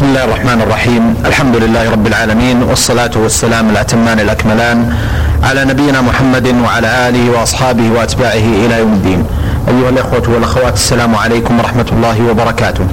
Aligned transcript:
بسم 0.00 0.08
الله 0.08 0.24
الرحمن 0.24 0.60
الرحيم 0.62 1.14
الحمد 1.24 1.56
لله 1.56 1.90
رب 1.90 2.06
العالمين 2.06 2.62
والصلاة 2.62 3.10
والسلام 3.16 3.70
الأتمان 3.70 4.20
الأكملان 4.20 4.94
على 5.42 5.64
نبينا 5.64 6.00
محمد 6.00 6.46
وعلى 6.64 7.08
آله 7.08 7.30
وأصحابه 7.30 7.90
وأتباعه 7.90 8.46
إلى 8.64 8.78
يوم 8.78 8.92
الدين 8.92 9.26
أيها 9.68 9.88
الإخوة 9.88 10.22
والأخوات 10.28 10.74
السلام 10.74 11.14
عليكم 11.14 11.58
ورحمة 11.58 11.86
الله 11.92 12.30
وبركاته 12.30 12.86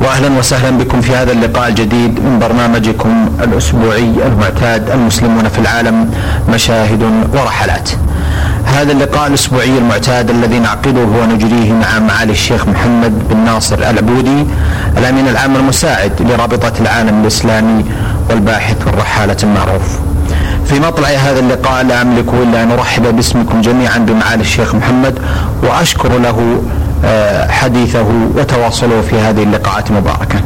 واهلا 0.00 0.38
وسهلا 0.38 0.70
بكم 0.78 1.00
في 1.00 1.16
هذا 1.16 1.32
اللقاء 1.32 1.68
الجديد 1.68 2.20
من 2.20 2.38
برنامجكم 2.38 3.28
الاسبوعي 3.42 4.12
المعتاد 4.26 4.90
المسلمون 4.90 5.48
في 5.48 5.58
العالم 5.58 6.10
مشاهد 6.48 7.02
ورحلات. 7.34 7.90
هذا 8.68 8.92
اللقاء 8.92 9.26
الأسبوعي 9.26 9.78
المعتاد 9.78 10.30
الذي 10.30 10.58
نعقده 10.58 11.00
ونجريه 11.00 11.72
مع 11.72 11.98
معالي 11.98 12.32
الشيخ 12.32 12.68
محمد 12.68 13.28
بن 13.28 13.36
ناصر 13.36 13.78
العبودي 13.78 14.46
الأمين 14.96 15.28
العام 15.28 15.56
المساعد 15.56 16.12
لرابطة 16.20 16.72
العالم 16.80 17.20
الإسلامي 17.22 17.84
والباحث 18.30 18.76
والرحالة 18.86 19.36
المعروف. 19.42 19.98
في 20.66 20.80
مطلع 20.80 21.08
هذا 21.08 21.40
اللقاء 21.40 21.84
لا 21.84 22.02
أملك 22.02 22.24
إلا 22.42 22.62
أن 22.62 22.70
أرحب 22.70 23.16
باسمكم 23.16 23.60
جميعا 23.60 23.98
بمعالي 23.98 24.40
الشيخ 24.42 24.74
محمد 24.74 25.18
وأشكر 25.62 26.18
له 26.18 26.62
آه، 27.04 27.50
حديثه 27.50 28.06
وتواصله 28.36 29.00
في 29.10 29.18
هذه 29.18 29.42
اللقاءات 29.42 29.90
المباركة. 29.90 30.40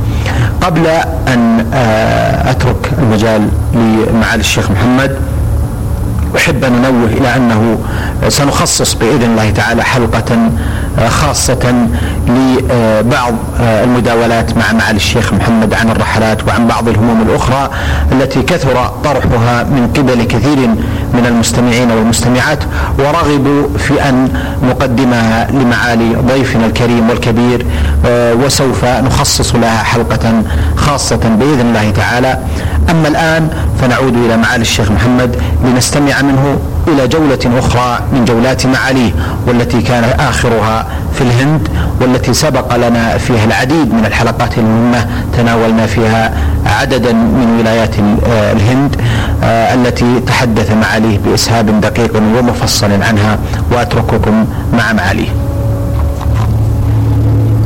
قبل 0.60 0.86
أن 1.28 1.66
آه، 1.74 2.50
أترك 2.50 2.92
المجال 2.98 3.48
لمعالي 3.74 4.40
الشيخ 4.40 4.70
محمد 4.70 5.31
أحب 6.36 6.64
أن 6.64 6.84
أنوه 6.84 7.06
إلى 7.06 7.36
أنه 7.36 7.78
سنخصص 8.28 8.94
بإذن 8.94 9.22
الله 9.22 9.50
تعالى 9.50 9.82
حلقة 9.82 10.50
خاصة 11.08 11.74
لبعض 12.28 13.34
المداولات 13.60 14.56
مع 14.56 14.72
معالي 14.72 14.96
الشيخ 14.96 15.32
محمد 15.32 15.74
عن 15.74 15.90
الرحلات 15.90 16.48
وعن 16.48 16.66
بعض 16.66 16.88
الهموم 16.88 17.22
الأخرى 17.22 17.70
التي 18.12 18.42
كثر 18.42 18.92
طرحها 19.04 19.64
من 19.64 19.90
قبل 19.96 20.22
كثير 20.24 20.56
من 21.14 21.26
المستمعين 21.26 21.90
والمستمعات 21.90 22.58
ورغبوا 22.98 23.78
في 23.78 24.08
أن 24.08 24.28
نقدمها 24.62 25.50
لمعالي 25.50 26.14
ضيفنا 26.14 26.66
الكريم 26.66 27.10
والكبير 27.10 27.66
وسوف 28.44 28.84
نخصص 28.84 29.54
لها 29.54 29.82
حلقة 29.82 30.42
خاصة 30.76 31.16
بإذن 31.16 31.60
الله 31.60 31.90
تعالى. 31.90 32.38
أما 32.92 33.08
الآن 33.08 33.48
فنعود 33.80 34.16
إلى 34.16 34.36
معالي 34.36 34.62
الشيخ 34.62 34.90
محمد 34.90 35.36
لنستمع 35.64 36.22
منه 36.22 36.58
إلى 36.88 37.08
جولة 37.08 37.38
أخرى 37.58 37.98
من 38.12 38.24
جولات 38.24 38.66
معاليه 38.66 39.12
والتي 39.46 39.82
كان 39.82 40.04
آخرها 40.20 40.86
في 41.14 41.20
الهند 41.20 41.68
والتي 42.00 42.34
سبق 42.34 42.76
لنا 42.76 43.18
فيها 43.18 43.44
العديد 43.44 43.94
من 43.94 44.04
الحلقات 44.06 44.58
المهمة 44.58 45.06
تناولنا 45.36 45.86
فيها 45.86 46.32
عددا 46.66 47.12
من 47.12 47.56
ولايات 47.60 47.94
الهند 48.26 48.96
التي 49.44 50.20
تحدث 50.26 50.70
معاليه 50.72 51.18
بإسهاب 51.18 51.80
دقيق 51.80 52.16
ومفصل 52.16 53.02
عنها 53.02 53.38
وأترككم 53.72 54.46
مع 54.72 54.92
معاليه. 54.92 55.28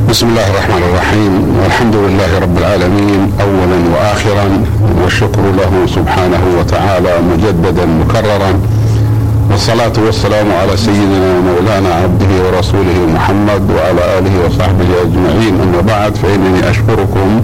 بسم 0.09 0.27
الله 0.27 0.47
الرحمن 0.49 0.83
الرحيم. 0.89 1.33
والحمد 1.63 1.95
لله 1.95 2.39
رب 2.39 2.57
العالمين. 2.57 3.31
اولا 3.41 3.79
واخرا 3.93 4.47
والشكر 5.03 5.41
له 5.41 5.71
سبحانه 5.95 6.43
وتعالى 6.59 7.13
مجددا 7.31 7.85
مكررا. 7.85 8.51
والصلاة 9.51 9.93
والسلام 10.05 10.47
على 10.61 10.77
سيدنا 10.77 11.29
ومولانا 11.37 11.89
عبده 11.95 12.31
ورسوله 12.45 12.97
محمد 13.15 13.61
وعلى 13.75 14.19
آله 14.19 14.33
وصحبه 14.45 14.89
أجمعين. 15.01 15.53
أما 15.63 15.81
بعد 15.81 16.15
فإنني 16.15 16.69
أشكركم 16.69 17.41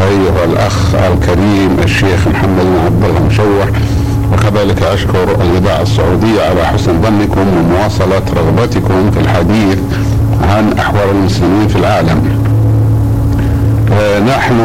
أيها 0.00 0.44
الأخ 0.44 0.94
الكريم 0.94 1.76
الشيخ 1.84 2.28
محمد 2.28 2.64
بن 2.64 2.78
عبد 2.86 3.04
الله 3.04 3.20
مشوح 3.26 3.68
وكذلك 4.32 4.82
أشكر 4.82 5.26
الإذاعة 5.40 5.82
السعودية 5.82 6.42
على 6.50 6.66
حسن 6.66 7.02
ظنكم 7.02 7.46
ومواصلة 7.56 8.22
رغبتكم 8.36 9.10
في 9.10 9.20
الحديث. 9.20 9.78
عن 10.50 10.78
أحوال 10.78 11.10
المسلمين 11.10 11.68
في 11.68 11.76
العالم. 11.76 12.44
نحن 14.28 14.58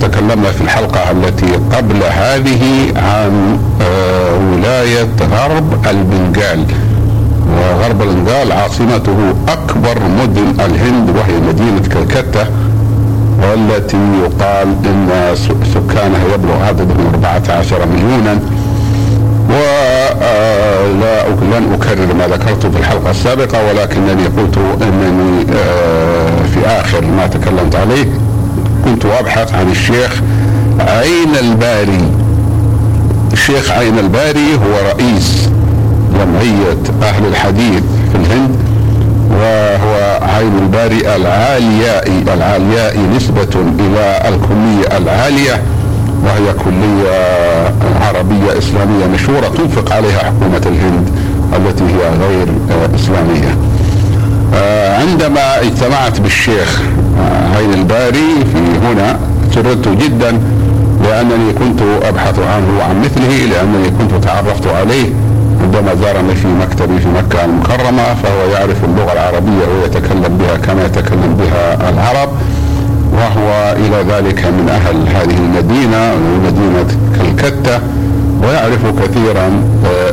تكلمنا 0.00 0.52
في 0.52 0.60
الحلقة 0.60 1.10
التي 1.10 1.52
قبل 1.76 1.96
هذه 2.10 2.92
عن 2.96 3.58
ولاية 4.52 5.08
غرب 5.32 5.86
البنغال. 5.86 6.64
وغرب 7.58 8.02
البنغال 8.02 8.52
عاصمته 8.52 9.34
أكبر 9.48 9.98
مدن 10.20 10.60
الهند 10.64 11.10
وهي 11.16 11.40
مدينة 11.48 11.88
كلكتة 11.94 12.46
والتي 13.42 13.96
يقال 13.96 14.68
إن 14.84 15.08
سكانها 15.74 16.34
يبلغ 16.34 16.64
عددهم 16.68 17.06
14 17.14 17.86
مليونا. 17.86 18.40
ولا 20.14 21.58
لن 21.58 21.72
أكرر 21.80 22.14
ما 22.14 22.26
ذكرته 22.26 22.70
في 22.70 22.78
الحلقة 22.78 23.10
السابقة 23.10 23.58
ولكنني 23.68 24.24
قلت 24.24 24.58
أنني 24.82 25.46
في 26.54 26.66
آخر 26.66 27.04
ما 27.04 27.26
تكلمت 27.26 27.76
عليه 27.76 28.06
كنت 28.84 29.04
أبحث 29.04 29.54
عن 29.54 29.70
الشيخ 29.70 30.20
عين 30.80 31.36
الباري. 31.40 32.10
الشيخ 33.32 33.70
عين 33.70 33.98
الباري 33.98 34.54
هو 34.54 34.90
رئيس 34.94 35.48
جمعية 36.14 36.82
أهل 37.02 37.26
الحديث 37.26 37.82
في 38.12 38.16
الهند 38.16 38.56
وهو 39.30 40.20
عين 40.22 40.58
الباري 40.62 41.16
العاليائي 41.16 42.24
العاليائي 42.34 43.00
نسبة 43.16 43.60
إلى 43.78 44.22
الكلية 44.28 44.98
العالية. 44.98 45.62
وهي 46.24 46.52
كلية 46.52 47.10
عربية 48.06 48.58
إسلامية 48.58 49.06
مشهورة 49.06 49.48
تنفق 49.48 49.92
عليها 49.92 50.18
حكومة 50.18 50.62
الهند 50.66 51.08
التي 51.56 51.84
هي 51.84 52.10
غير 52.28 52.48
إسلامية. 52.94 53.56
عندما 55.00 55.60
اجتمعت 55.60 56.20
بالشيخ 56.20 56.80
عين 57.56 57.74
الباري 57.74 58.44
في 58.52 58.86
هنا 58.86 59.18
سررت 59.54 59.88
جدا 59.88 60.38
لأنني 61.04 61.52
كنت 61.52 61.80
أبحث 62.02 62.38
عنه 62.38 62.78
وعن 62.78 63.00
مثله 63.00 63.46
لأنني 63.46 63.90
كنت 63.90 64.24
تعرفت 64.24 64.66
عليه 64.66 65.12
عندما 65.62 65.94
زارني 65.94 66.34
في 66.34 66.46
مكتبي 66.48 66.98
في 67.00 67.08
مكة 67.08 67.44
المكرمة 67.44 68.14
فهو 68.22 68.52
يعرف 68.52 68.84
اللغة 68.84 69.12
العربية 69.12 69.66
ويتكلم 69.82 70.38
بها 70.38 70.56
كما 70.56 70.84
يتكلم 70.84 71.36
بها 71.38 71.90
العرب. 71.90 72.28
وهو 73.20 73.74
إلى 73.76 74.12
ذلك 74.12 74.44
من 74.46 74.68
أهل 74.68 75.08
هذه 75.08 75.38
المدينة 75.38 76.14
مدينة 76.46 76.86
كلكتة 77.18 77.80
ويعرف 78.42 78.86
كثيرا 78.86 79.48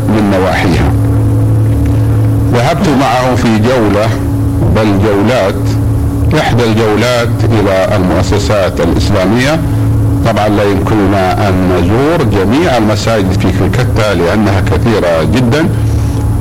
من 0.10 0.32
نواحيها. 0.40 0.92
ذهبت 2.54 2.90
معه 3.00 3.36
في 3.36 3.60
جولة 3.60 4.08
بل 4.76 5.00
جولات 5.06 5.56
إحدى 6.40 6.64
الجولات 6.64 7.30
إلى 7.44 7.96
المؤسسات 7.96 8.82
الإسلامية. 8.82 9.60
طبعا 10.26 10.48
لا 10.48 10.64
يمكننا 10.64 11.50
أن 11.50 11.54
نزور 11.78 12.24
جميع 12.24 12.78
المساجد 12.78 13.32
في 13.32 13.52
كلكتة 13.60 14.14
لأنها 14.14 14.62
كثيرة 14.62 15.24
جدا. 15.24 15.70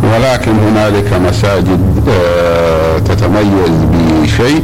ولكن 0.02 0.52
هنالك 0.70 1.12
مساجد 1.28 1.80
تتميز 3.04 3.76
بشيء. 4.22 4.62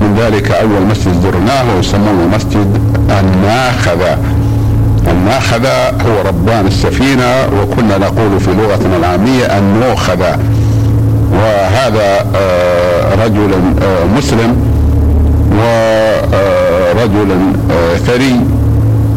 من 0.00 0.18
ذلك 0.18 0.50
أول 0.50 0.82
مسجد 0.90 1.20
زرناه 1.22 1.78
يسمونه 1.78 2.26
مسجد 2.34 2.80
الناخذة. 3.20 4.18
الناخذة 5.10 5.88
هو 5.88 6.22
ربان 6.26 6.66
السفينة 6.66 7.48
وكنا 7.62 7.98
نقول 7.98 8.40
في 8.40 8.50
لغتنا 8.50 8.96
العامية 8.96 9.44
النوخذة. 9.58 10.38
وهذا 11.32 12.26
رجل 13.24 13.50
مسلم 14.16 14.56
ورجل 15.58 17.28
ثري 18.06 18.40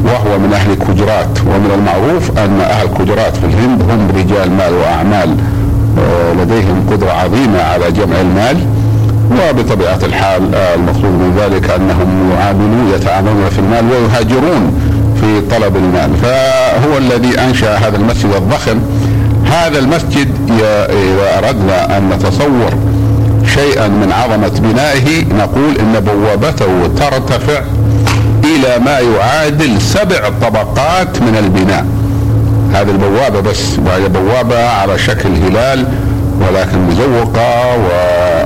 وهو 0.06 0.40
من 0.40 0.54
أهل 0.54 0.74
كجرات. 0.74 1.40
ومن 1.48 1.72
المعروف 1.76 2.38
أن 2.38 2.62
أهل 2.62 2.88
كجرات 2.88 3.38
في 3.38 3.46
الهند 3.46 3.82
هم 3.82 4.08
رجال 4.18 4.52
مال 4.52 4.74
وأعمال. 4.74 5.38
لديهم 6.40 6.88
قدرة 6.92 7.12
عظيمة 7.12 7.62
على 7.62 7.92
جمع 7.92 8.22
المال. 8.22 8.58
وبطبيعة 9.32 10.00
الحال 10.04 10.56
المقصود 10.56 11.06
من 11.06 11.38
ذلك 11.40 11.70
أنهم 11.70 12.32
يعاملون 12.32 12.92
يتعاملون 12.96 13.50
في 13.50 13.60
المال 13.60 13.86
ويهاجرون 13.92 14.74
في 15.22 15.42
طلب 15.56 15.76
المال. 15.76 16.10
فهو 16.22 16.98
الذي 16.98 17.40
أنشأ 17.40 17.76
هذا 17.76 17.98
المسجد 17.98 18.34
الضخم. 18.36 18.80
هذا 19.46 19.80
المسجد 19.80 20.30
إذا 20.90 21.38
أردنا 21.38 21.98
أن 21.98 22.10
نتصور 22.10 22.74
شيئا 23.56 23.88
من 23.88 24.12
عظمة 24.12 24.60
بنائه 24.60 25.26
نقول 25.34 25.78
إن 25.80 26.00
بوابته 26.00 26.88
ترتفع 26.98 27.62
إلى 28.44 28.84
ما 28.86 29.00
يعادل 29.00 29.82
سبع 29.82 30.30
طبقات 30.42 31.22
من 31.22 31.38
البناء. 31.38 31.86
هذه 32.74 32.92
البوابة 32.92 33.40
بس 33.40 33.80
وهي 33.86 34.10
بوابة 34.10 34.70
على 34.70 34.98
شكل 35.00 35.30
هلال 35.30 35.88
ولكن 36.42 36.78
مزوقة 36.88 37.76
و... 37.76 37.88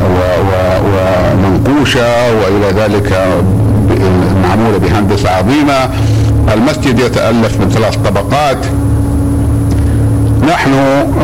و... 0.01 0.19
و... 0.41 0.51
ومنقوشة 0.93 2.33
وإلى 2.33 2.81
ذلك 2.81 3.27
معمولة 4.43 4.77
بهندسة 4.77 5.29
عظيمة. 5.29 5.89
المسجد 6.53 6.99
يتألف 6.99 7.61
من 7.61 7.69
ثلاث 7.69 7.95
طبقات. 7.95 8.57
نحن 10.47 10.71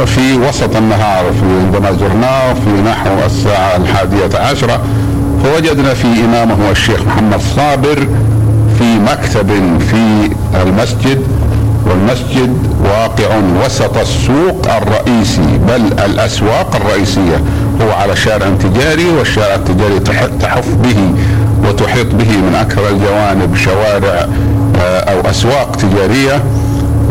في 0.05 0.37
وسط 0.37 0.75
النهار 0.75 1.23
في 1.23 1.45
عندما 1.65 1.91
زرناه 1.91 2.53
في 2.53 2.81
نحو 2.89 3.25
الساعة 3.25 3.75
الحادية 3.75 4.37
عشرة 4.39 4.81
فوجدنا 5.43 5.93
في 5.93 6.07
إمامه 6.25 6.71
الشيخ 6.71 7.01
محمد 7.07 7.39
صابر 7.55 8.07
في 8.79 8.99
مكتب 8.99 9.79
في 9.79 10.29
المسجد. 10.61 11.21
والمسجد 11.85 12.57
واقع 12.83 13.41
وسط 13.65 13.97
السوق 13.97 14.67
الرئيسي 14.77 15.59
بل 15.67 15.99
الأسواق 16.05 16.75
الرئيسية. 16.75 17.37
هو 17.81 17.91
على 17.91 18.15
شارع 18.15 18.47
تجاري 18.49 19.09
والشارع 19.09 19.55
التجاري 19.55 19.99
تحف 20.39 20.69
به 20.69 21.11
وتحيط 21.67 22.07
به 22.07 22.37
من 22.37 22.55
أكثر 22.55 22.89
الجوانب 22.89 23.55
شوارع 23.55 24.27
آه، 24.81 24.99
أو 24.99 25.29
أسواق 25.29 25.75
تجارية. 25.75 26.43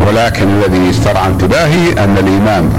ولكن 0.07 0.47
الذي 0.49 0.91
استرعى 0.91 1.27
انتباهي 1.27 1.93
أن 1.99 2.19
الإمام 2.19 2.71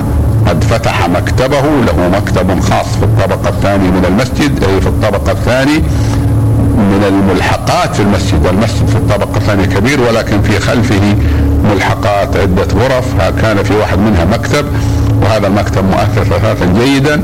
قد 0.48 0.64
فتح 0.64 1.10
مكتبه 1.10 1.62
له 1.62 2.10
مكتب 2.10 2.60
خاص 2.60 2.86
في 3.00 3.04
الطبقة 3.04 3.50
الثانية 3.50 3.90
من 3.90 4.06
المسجد 4.06 4.64
أي 4.64 4.82
في 4.82 4.88
الطبقة 4.88 5.32
الثانية 5.32 5.80
من 6.78 7.04
الملحقات 7.08 7.96
في 7.96 8.02
المسجد. 8.02 8.46
المسجد 8.46 8.88
في 8.88 8.96
الطبقة 8.96 9.38
الثانية 9.38 9.66
كبير 9.66 10.02
ولكن 10.02 10.42
في 10.42 10.60
خلفه 10.60 11.16
ملحقات 11.64 12.38
عدة 12.38 12.68
غرف 12.76 13.06
كان 13.42 13.64
في 13.64 13.74
واحد 13.74 14.00
منها 14.00 14.26
مكتب 14.26 14.66
وهذا 15.22 15.48
المكتب 15.48 15.84
مؤثر 15.84 16.24
ثلاثا 16.24 16.66
جيدا. 16.66 17.24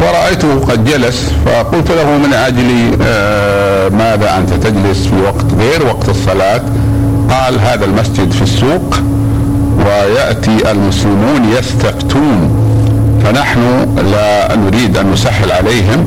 ورأيته 0.00 0.60
قد 0.60 0.84
جلس 0.84 1.32
فقلت 1.46 1.90
له 1.90 2.18
من 2.18 2.32
أجل 2.34 2.96
آه، 3.02 3.88
ماذا 3.88 4.38
أنت 4.38 4.66
تجلس 4.66 5.06
في 5.06 5.22
وقت 5.22 5.46
غير 5.58 5.86
وقت 5.86 6.08
الصلاة؟ 6.08 6.62
قال 7.30 7.60
هذا 7.60 7.84
المسجد 7.84 8.30
في 8.32 8.42
السوق 8.42 8.94
ويأتي 9.86 10.70
المسلمون 10.70 11.44
يستفتون 11.58 12.50
فنحن 13.24 13.60
لا 14.12 14.56
نريد 14.56 14.96
أن 14.96 15.12
نسهل 15.12 15.52
عليهم 15.52 16.06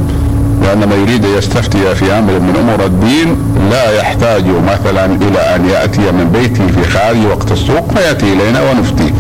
لأن 0.62 0.80
من 0.80 1.06
يريد 1.08 1.26
يستفتي 1.26 1.96
في 1.96 2.12
أمر 2.20 2.40
من 2.40 2.56
أمور 2.60 2.86
الدين 2.86 3.36
لا 3.72 3.92
يحتاج 3.92 4.44
مثلا 4.46 5.06
إلى 5.06 5.40
أن 5.56 5.70
يأتي 5.70 6.02
من 6.02 6.30
بيته 6.34 6.68
في 6.68 6.90
خارج 6.90 7.26
وقت 7.26 7.52
السوق 7.52 7.98
فيأتي 7.98 8.34
إلينا 8.34 8.62
ونفتي. 8.62 9.14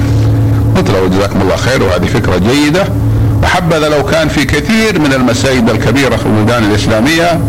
قلت 0.75 0.89
له 0.89 1.07
جزاكم 1.07 1.41
الله 1.41 1.55
خير 1.55 1.83
وهذه 1.83 2.05
فكرة 2.05 2.37
جيدة. 2.37 2.83
وحبذا 3.43 3.89
لو 3.89 4.03
كان 4.03 4.27
في 4.27 4.45
كثير 4.45 4.99
من 4.99 5.13
المساجد 5.13 5.69
الكبيرة 5.69 6.15
في 6.15 6.25
البلدان 6.25 6.63
الإسلامية 6.63 7.39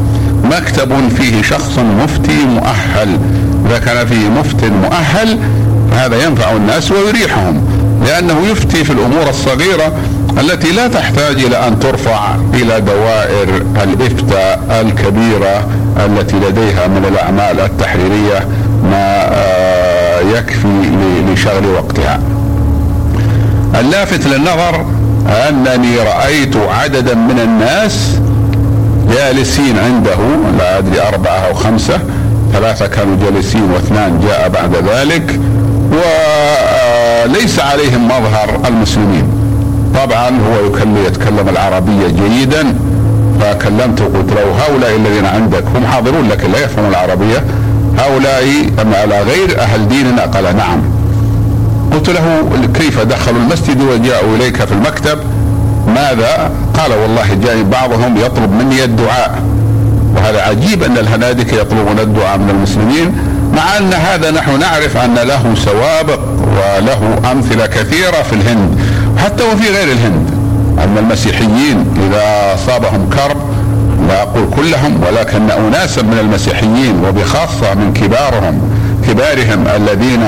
مكتب 0.44 1.08
فيه 1.08 1.42
شخص 1.42 1.78
مفتي 1.78 2.44
مؤهل. 2.44 3.18
إذا 3.66 3.78
كان 3.78 4.06
فيه 4.06 4.28
مفت 4.28 4.64
مؤهل 4.64 5.38
فهذا 5.90 6.24
ينفع 6.24 6.52
الناس 6.52 6.90
ويريحهم 6.90 7.64
لأنه 8.06 8.46
يفتي 8.50 8.84
في 8.84 8.92
الأمور 8.92 9.28
الصغيرة 9.28 9.92
التي 10.40 10.72
لا 10.72 10.88
تحتاج 10.88 11.44
إلى 11.44 11.68
أن 11.68 11.78
ترفع 11.78 12.34
إلى 12.54 12.80
دوائر 12.80 13.62
الإفتاء 13.82 14.80
الكبيرة 14.80 15.68
التي 15.96 16.36
لديها 16.36 16.86
من 16.86 17.04
الأعمال 17.08 17.60
التحريرية 17.60 18.48
ما 18.90 19.28
آه، 19.32 20.20
يكفي 20.20 20.68
لشغل 21.32 21.66
وقتها. 21.66 22.20
اللافت 23.80 24.26
للنظر 24.26 24.84
أنني 25.48 25.98
رأيت 25.98 26.56
عددا 26.56 27.14
من 27.14 27.38
الناس 27.38 28.18
جالسين 29.14 29.78
عنده 29.78 30.16
لا 30.58 30.78
أدري 30.78 31.00
أربعة 31.02 31.38
أو 31.38 31.54
خمسة. 31.54 31.98
ثلاثة 32.52 32.86
كانوا 32.86 33.16
جالسين 33.24 33.70
واثنان 33.74 34.20
جاء 34.20 34.48
بعد 34.48 34.76
ذلك. 34.76 35.40
وليس 35.92 37.60
عليهم 37.60 38.04
مظهر 38.04 38.60
المسلمين. 38.68 39.24
طبعا 39.94 40.28
هو 40.28 40.76
يتكلم 41.06 41.48
العربية 41.48 42.06
جيدا. 42.06 42.74
فكلمته 43.40 44.04
قلت 44.04 44.32
له 44.32 44.64
هؤلاء 44.66 44.96
الذين 44.96 45.26
عندك 45.26 45.64
هم 45.76 45.86
حاضرون 45.86 46.28
لكن 46.28 46.52
لا 46.52 46.64
يفهمون 46.64 46.90
العربية. 46.90 47.44
هؤلاء 47.98 48.44
على 48.78 49.22
غير 49.22 49.60
أهل 49.60 49.88
ديننا 49.88 50.22
قال 50.22 50.56
نعم. 50.56 50.82
قلت 51.92 52.10
له 52.10 52.50
كيف 52.74 53.00
دخلوا 53.00 53.38
المسجد 53.38 53.80
وجاءوا 53.80 54.36
إليك 54.36 54.64
في 54.64 54.72
المكتب؟ 54.72 55.18
ماذا؟ 55.86 56.50
قال 56.78 56.92
والله 56.92 57.34
جاء 57.34 57.62
بعضهم 57.62 58.16
يطلب 58.16 58.52
مني 58.52 58.84
الدعاء. 58.84 59.42
وهذا 60.16 60.42
عجيب 60.42 60.82
أن 60.82 60.98
الهنادكة 60.98 61.56
يطلبون 61.56 61.98
الدعاء 61.98 62.38
من 62.38 62.50
المسلمين 62.50 63.14
مع 63.56 63.78
أن 63.78 63.92
هذا 63.92 64.30
نحن 64.30 64.58
نعرف 64.60 64.96
أن 64.96 65.14
له 65.14 65.54
سوابق 65.64 66.20
وله 66.56 67.32
أمثلة 67.32 67.66
كثيرة 67.66 68.22
في 68.22 68.32
الهند 68.32 68.80
حتى 69.18 69.44
وفي 69.44 69.68
غير 69.68 69.92
الهند. 69.92 70.43
أن 70.78 70.98
المسيحيين 70.98 71.86
إذا 71.96 72.54
أصابهم 72.54 73.10
كرب 73.10 73.36
لا 74.08 74.22
أقول 74.22 74.44
كلهم 74.56 75.00
ولكن 75.06 75.50
أناسا 75.50 76.02
من 76.02 76.18
المسيحيين 76.18 77.04
وبخاصة 77.04 77.74
من 77.74 77.92
كبارهم 77.92 78.60
كبارهم 79.08 79.66
الذين 79.76 80.22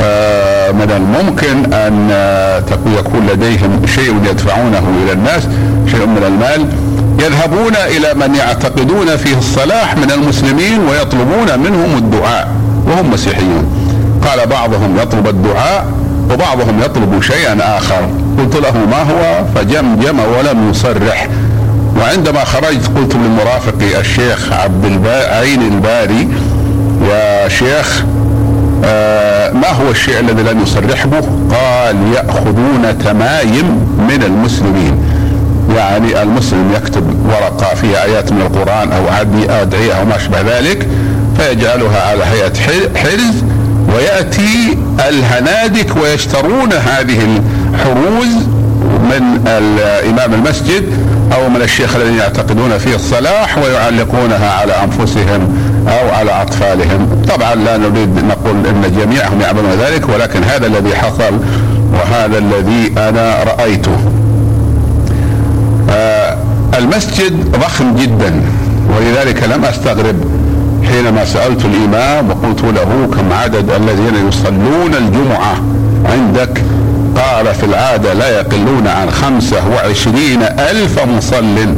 آه، 0.00 0.72
من 0.72 0.90
الممكن 0.90 1.72
أن 1.72 2.08
آه، 2.12 2.62
يكون 2.98 3.26
لديهم 3.32 3.86
شيء 3.86 4.14
يدفعونه 4.30 4.82
إلى 5.04 5.12
الناس 5.12 5.42
شيء 5.90 6.06
من 6.06 6.22
المال. 6.26 6.66
يذهبون 7.18 7.72
إلى 7.76 8.14
من 8.14 8.34
يعتقدون 8.34 9.16
فيه 9.16 9.38
الصلاح 9.38 9.96
من 9.96 10.10
المسلمين 10.10 10.80
ويطلبون 10.80 11.58
منهم 11.58 11.96
الدعاء 11.96 12.48
وهم 12.86 13.10
مسيحيون. 13.10 13.64
قال 14.26 14.46
بعضهم 14.46 14.96
يطلب 15.02 15.28
الدعاء 15.28 15.86
وبعضهم 16.30 16.80
يطلب 16.80 17.22
شيئا 17.22 17.78
آخر. 17.78 18.08
قلت 18.38 18.56
له 18.56 18.86
ما 18.90 19.02
هو؟ 19.02 19.44
فجمجم 19.54 20.18
ولم 20.38 20.70
يصرح. 20.70 21.28
وعندما 22.00 22.44
خرجت 22.44 22.90
قلت 22.96 23.14
لمرافقي 23.14 24.00
الشيخ 24.00 24.52
عبد 24.52 24.84
العين 24.84 25.62
الباري 25.62 26.28
يا 27.10 27.48
شيخ 27.48 28.04
آه 28.84 29.50
ما 29.52 29.68
هو 29.68 29.90
الشيء 29.90 30.20
الذي 30.20 30.42
لن 30.42 30.62
يصرح 30.62 31.06
به 31.06 31.20
قال 31.56 31.96
يأخذون 32.14 32.98
تمايم 33.04 33.66
من 34.08 34.22
المسلمين. 34.26 35.04
يعني 35.76 36.22
المسلم 36.22 36.72
يكتب 36.76 37.26
ورقة 37.26 37.74
فيها 37.74 38.04
آيات 38.04 38.32
من 38.32 38.40
القرآن 38.40 38.92
أو 38.92 39.02
أدعية 39.62 39.92
أو 39.92 40.04
ما 40.04 40.16
أشبه 40.16 40.40
ذلك 40.40 40.88
فيجعلها 41.36 42.02
على 42.10 42.24
هيئة 42.24 42.52
حرز 42.96 43.44
ويأتي 43.94 44.78
الهنادك 45.08 45.96
ويشترون 45.96 46.72
هذه 46.72 47.40
الحروز 47.74 48.34
من 49.02 49.48
إمام 50.10 50.34
المسجد 50.34 50.84
أو 51.32 51.48
من 51.48 51.62
الشيخ 51.62 51.96
الذين 51.96 52.18
يعتقدون 52.18 52.78
فيه 52.78 52.94
الصلاح 52.94 53.58
ويعلقونها 53.58 54.50
على 54.52 54.72
أنفسهم 54.72 55.56
أو 55.88 56.10
على 56.10 56.42
أطفالهم. 56.42 57.22
طبعا 57.28 57.54
لا 57.54 57.76
نريد 57.76 58.24
نقول 58.24 58.66
أن 58.66 58.92
جميعهم 59.00 59.40
يعملون 59.40 59.70
ذلك 59.70 60.08
ولكن 60.08 60.42
هذا 60.44 60.66
الذي 60.66 60.94
حصل 60.94 61.40
وهذا 61.92 62.38
الذي 62.38 62.92
أنا 62.98 63.36
رأيته. 63.42 63.98
آه 65.90 66.36
المسجد 66.78 67.50
ضخم 67.50 67.96
جدا 67.96 68.42
ولذلك 68.96 69.42
لم 69.42 69.64
أستغرب 69.64 70.16
حينما 70.92 71.24
سألت 71.24 71.64
الإمام 71.64 72.30
وقلت 72.30 72.62
له 72.62 73.08
كم 73.12 73.32
عدد 73.32 73.70
الذين 73.70 74.28
يصلون 74.28 74.94
الجمعة 74.94 75.54
عندك؟ 76.04 76.62
قال 77.16 77.54
في 77.54 77.64
العادة 77.64 78.14
لا 78.14 78.28
يقلون 78.40 78.86
عن 78.86 79.10
خمسة 79.10 79.68
وعشرين 79.68 80.42
ألف 80.42 81.04
مصل. 81.16 81.74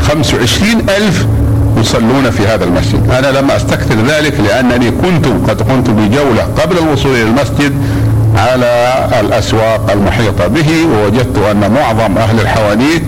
خمس 0.00 0.34
وعشرين 0.34 0.80
ألف 0.80 1.26
يصلون 1.80 2.30
في 2.30 2.46
هذا 2.46 2.64
المسجد. 2.64 3.10
أنا 3.10 3.38
لم 3.38 3.50
أستكثر 3.50 3.94
ذلك 4.08 4.40
لأنني 4.40 4.90
كنت 4.90 5.26
قد 5.50 5.62
قمت 5.62 5.90
بجولة 5.90 6.42
قبل 6.62 6.78
الوصول 6.78 7.12
إلى 7.12 7.22
المسجد 7.22 7.72
على 8.36 8.94
الأسواق 9.20 9.90
المحيطة 9.92 10.46
به 10.46 10.68
ووجدت 10.94 11.38
أن 11.50 11.70
معظم 11.70 12.18
أهل 12.18 12.40
الحوانيت 12.40 13.02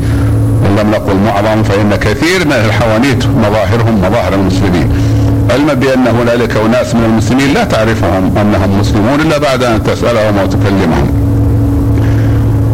إن 0.66 0.76
لم 0.80 0.90
نقل 0.90 1.16
معظم 1.16 1.62
فإن 1.62 1.96
كثير 1.96 2.46
من 2.46 2.52
أهل 2.52 2.66
الحوانيت 2.66 3.26
مظاهرهم 3.26 3.98
مظاهر 3.98 4.34
المسلمين. 4.34 5.15
علما 5.50 5.74
بأن 5.74 6.06
هنالك 6.06 6.56
أناس 6.56 6.94
من 6.94 7.04
المسلمين 7.04 7.54
لا 7.54 7.64
تعرفهم 7.64 8.38
أنهم 8.38 8.80
مسلمون 8.80 9.20
إلا 9.20 9.38
بعد 9.38 9.62
أن 9.62 9.84
تسألهم 9.84 10.38
وتكلمهم. 10.42 11.26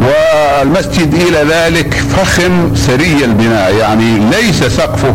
والمسجد 0.03 1.15
إلى 1.15 1.39
ذلك 1.51 1.95
فخم 1.95 2.75
سري 2.75 3.25
البناء 3.25 3.75
يعني 3.75 4.19
ليس 4.19 4.65
سقفه 4.65 5.15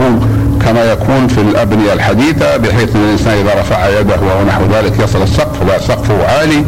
كما 0.66 0.92
يكون 0.92 1.28
في 1.28 1.42
الأبنية 1.42 1.94
الحديثة 1.94 2.58
بحيث 2.58 2.96
أن 2.96 3.02
الإنسان 3.02 3.34
إذا 3.34 3.62
رفع 3.62 4.00
يده 4.00 4.16
أو 4.16 4.46
نحو 4.48 4.64
ذلك 4.74 5.00
يصل 5.00 5.24
السقف 5.24 5.64
لا 5.68 5.80
سقفه 5.80 6.28
عالي 6.28 6.66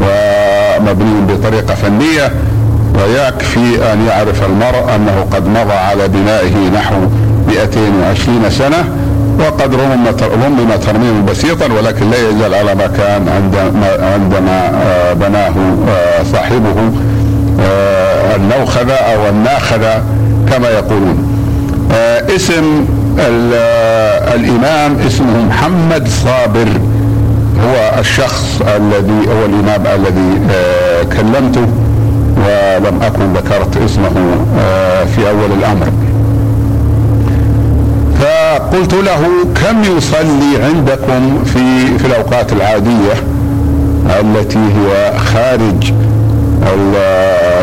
ومبني 0.00 1.34
بطريقة 1.34 1.74
فنية 1.74 2.32
ويكفي 2.94 3.92
أن 3.92 4.06
يعرف 4.06 4.44
المرء 4.44 4.94
أنه 4.94 5.26
قد 5.32 5.46
مضى 5.48 5.72
على 5.72 6.08
بنائه 6.08 6.70
نحو 6.74 6.96
220 7.48 8.50
سنة. 8.50 8.84
وقد 9.40 9.74
رمم 9.74 10.76
ترميما 10.86 11.26
بسيطا 11.30 11.66
ولكن 11.72 12.10
لا 12.10 12.28
يزال 12.28 12.54
على 12.54 12.74
ما 12.74 12.86
كان 12.86 13.28
عندما 14.14 14.70
آه، 14.82 15.12
بناه 15.12 15.54
آه، 15.88 16.22
صاحبه 16.32 16.74
آه، 17.60 18.36
النوخذة 18.36 18.94
أو 18.94 19.28
الناخذة 19.28 20.02
كما 20.50 20.68
يقولون. 20.68 21.26
اسم 22.36 22.86
الإمام 24.34 24.98
اسمه 25.06 25.44
محمد 25.48 26.08
صابر. 26.08 26.68
هو 27.64 27.98
الشخص 27.98 28.62
الذي 28.76 29.28
هو 29.28 29.44
الإمام 29.46 29.86
الذي 29.86 30.40
كلمته 31.16 31.66
ولم 32.36 33.02
أكن 33.02 33.32
ذكرت 33.32 33.76
اسمه 33.84 34.10
في 35.16 35.28
أول 35.28 35.52
الأمر. 35.58 36.09
فقلت 38.20 38.94
له 38.94 39.28
كم 39.54 39.96
يصلي 39.96 40.62
عندكم 40.64 41.44
في 41.44 41.98
في 41.98 42.06
الأوقات 42.06 42.52
العادية 42.52 43.12
التي 44.20 44.58
هي 44.58 45.18
خارج 45.18 45.92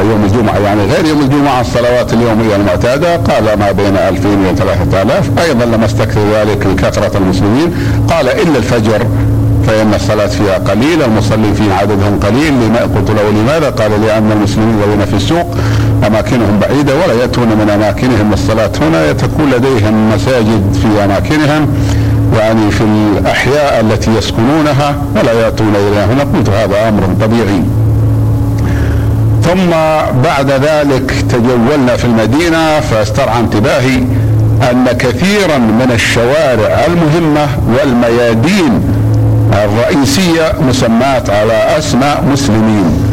يوم 0.09 0.23
الجمعة؟ 0.25 0.57
يعني 0.57 0.81
غير 0.81 1.05
يوم 1.05 1.21
الجمعة 1.21 1.61
الصلوات 1.61 2.13
اليومية 2.13 2.55
المعتادة. 2.55 3.15
قال 3.15 3.59
ما 3.59 3.71
بين 3.71 3.97
2000 3.97 4.29
إلى 4.29 4.55
3000 4.55 5.29
أيضا 5.39 5.65
لم 5.65 5.83
أستكثر 5.83 6.21
ذلك 6.33 6.65
لكثرة 6.65 7.17
المسلمين. 7.17 7.73
قال 8.09 8.29
إلا 8.29 8.57
الفجر 8.57 9.07
فإن 9.67 9.93
الصلاة 9.93 10.27
فيها 10.27 10.57
قليلة 10.57 11.05
المصلين 11.05 11.53
فيه 11.53 11.73
عددهم 11.73 12.19
قليل. 12.19 12.53
قلت 12.95 13.09
له 13.09 13.29
لماذا؟ 13.29 13.69
قال 13.69 13.91
لأن 14.01 14.31
المسلمين 14.31 14.75
الذين 14.83 15.05
في 15.05 15.13
السوق. 15.13 15.55
أماكنهم 16.07 16.59
بعيدة 16.59 16.95
ولا 16.95 17.13
يأتون 17.13 17.47
من 17.47 17.69
أماكنهم. 17.69 18.31
للصلاة 18.31 18.71
هنا 18.81 19.11
تكون 19.11 19.49
لديهم 19.49 20.09
مساجد 20.15 20.73
في 20.81 21.03
أماكنهم 21.03 21.67
يعني 22.37 22.71
في 22.71 22.83
الأحياء 22.83 23.79
التي 23.79 24.11
يسكنونها 24.17 24.95
ولا 25.15 25.33
يأتون 25.33 25.73
إليها 25.75 26.05
هنا. 26.05 26.23
قلت 26.37 26.49
هذا 26.49 26.89
أمر 26.89 27.03
طبيعي. 27.21 27.61
ثم 29.43 29.69
بعد 30.23 30.51
ذلك 30.51 31.11
تجولنا 31.29 31.95
في 31.97 32.05
المدينة 32.05 32.79
فاسترعى 32.79 33.39
انتباهي 33.39 33.97
أن 34.71 34.85
كثيرا 34.99 35.57
من 35.57 35.91
الشوارع 35.93 36.85
المهمة 36.87 37.47
والميادين 37.67 38.81
الرئيسية 39.53 40.53
مسمات 40.69 41.29
على 41.29 41.77
أسماء 41.77 42.23
مسلمين. 42.31 43.06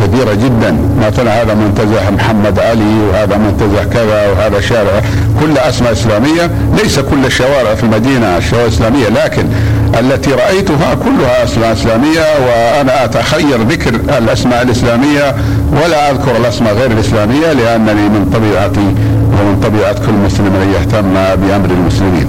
كثيرة 0.00 0.34
جدا. 0.34 0.76
مثلا 1.08 1.42
هذا 1.42 1.54
منتزه 1.54 2.10
محمد 2.10 2.58
علي 2.58 3.00
وهذا 3.10 3.36
منتزه 3.36 3.84
كذا 3.84 4.30
وهذا 4.30 4.60
شارع. 4.60 5.02
كل 5.40 5.58
أسماء 5.58 5.92
إسلامية 5.92 6.50
ليس 6.82 6.98
كل 6.98 7.26
الشوارع 7.26 7.74
في 7.74 7.84
المدينة 7.84 8.36
الشوارع 8.36 8.64
الإسلامية 8.64 9.08
لكن 9.08 9.46
التي 9.98 10.30
رأيتها 10.30 10.94
كلها 10.94 11.44
أسماء 11.44 11.72
إسلامية 11.72 12.20
وأنا 12.20 13.04
أتخير 13.04 13.62
ذكر 13.62 13.94
الأسماء 14.18 14.62
الإسلامية 14.62 15.34
ولا 15.72 16.10
أذكر 16.10 16.36
الأسماء 16.36 16.74
غير 16.74 16.90
الإسلامية 16.90 17.52
لأنني 17.52 18.08
من 18.08 18.30
طبيعتي 18.32 18.94
ومن 19.32 19.60
طبيعة 19.62 19.92
كل 19.92 20.12
مسلم 20.12 20.46
أن 20.46 20.72
يهتم 20.74 21.12
بأمر 21.14 21.70
المسلمين. 21.70 22.26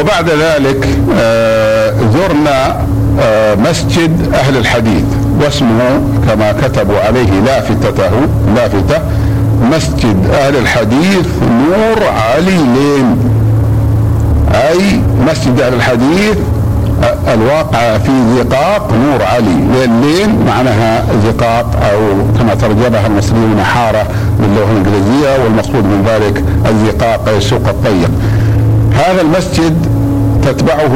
وبعد 0.00 0.30
ذلك 0.30 0.88
آه، 1.18 1.92
زرنا 2.14 2.86
آه، 3.20 3.54
مسجد 3.54 4.34
أهل 4.34 4.56
الحديث. 4.56 5.04
واسمه 5.44 6.00
كما 6.28 6.52
كتبوا 6.52 7.00
عليه 7.00 7.40
لافتته 7.40 8.10
لافتة 8.56 9.00
مسجد 9.72 10.16
أهل 10.32 10.56
الحديث 10.56 11.26
نور 11.42 12.08
علي 12.08 12.56
لين. 12.56 13.16
أي 14.54 15.00
مسجد 15.30 15.60
أهل 15.60 15.74
الحديث 15.74 16.36
الواقع 17.34 17.98
في 17.98 18.10
زقاق 18.36 18.92
نور 18.92 19.22
علي 19.22 19.54
لين 19.72 20.00
لين 20.00 20.46
معناها 20.46 21.04
زقاق 21.24 21.76
أو 21.92 21.98
كما 22.38 22.54
ترجمها 22.54 23.06
المصريون 23.06 23.62
حارة 23.64 24.06
باللغة 24.40 24.70
الإنجليزية 24.72 25.44
والمقصود 25.44 25.84
من 25.84 26.04
ذلك 26.06 26.44
الزقاق 26.66 27.28
أي 27.28 27.36
السوق 27.36 27.68
الضيق 27.68 28.10
هذا 28.94 29.20
المسجد 29.20 29.86
تتبعه 30.42 30.90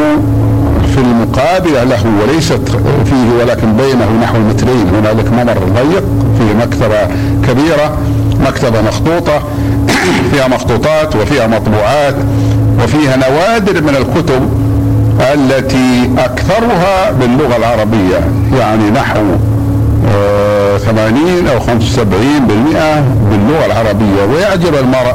في 0.95 0.99
المقابلة 0.99 1.85
له 1.85 2.05
وليست 2.23 2.61
فيه 3.05 3.43
ولكن 3.43 3.77
بينه 3.77 4.11
نحو 4.23 4.37
المترين 4.37 4.89
هنالك 4.89 5.33
ممر 5.33 5.59
ضيق 5.59 6.05
فيه 6.39 6.67
مكتبة 6.67 7.07
كبيرة 7.49 7.99
مكتبة 8.47 8.83
مخطوطة 8.83 9.43
فيها 10.33 10.49
مخطوطات 10.49 11.17
وفيها 11.17 11.47
مطبوعات 11.47 12.15
وفيها 12.85 13.17
نوادر 13.17 13.83
من 13.83 13.97
الكتب 13.97 14.49
التي 15.35 16.11
أكثرها 16.19 17.11
باللغة 17.11 17.57
العربية 17.57 18.19
يعني 18.59 18.91
نحو 18.91 19.21
آه، 20.09 20.79
ثمانين 20.79 21.49
أو 21.49 21.61
خمسة 21.61 21.87
وسبعين 21.87 22.47
بالمئة 22.49 23.01
باللغة 23.31 23.67
العربية. 23.67 24.25
ويعجب 24.33 24.75
المرء 24.75 25.15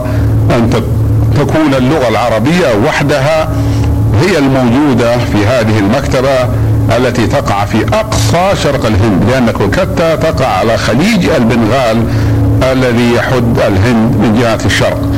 أن 0.51 0.69
تكون 1.35 1.73
اللغة 1.77 2.07
العربية 2.07 2.67
وحدها 2.87 3.49
هي 4.21 4.37
الموجودة 4.37 5.17
في 5.17 5.45
هذه 5.45 5.79
المكتبة 5.79 6.49
التي 6.97 7.27
تقع 7.27 7.65
في 7.65 7.85
أقصى 7.93 8.61
شرق 8.63 8.85
الهند 8.85 9.23
لأن 9.29 9.51
كولكتا 9.51 10.15
تقع 10.15 10.47
على 10.47 10.77
خليج 10.77 11.29
البنغال 11.29 12.03
الذي 12.71 13.13
يحد 13.13 13.57
الهند 13.67 14.15
من 14.21 14.39
جهة 14.39 14.59
الشرق. 14.65 15.01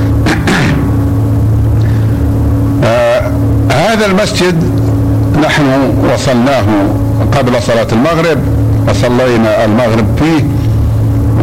آه 2.84 3.32
هذا 3.72 4.06
المسجد 4.06 4.64
نحن 5.44 5.64
وصلناه 6.14 6.66
قبل 7.38 7.62
صلاة 7.62 7.88
المغرب 7.92 8.38
وصلينا 8.90 9.66
المغرب 9.66 10.06
فيه 10.20 10.44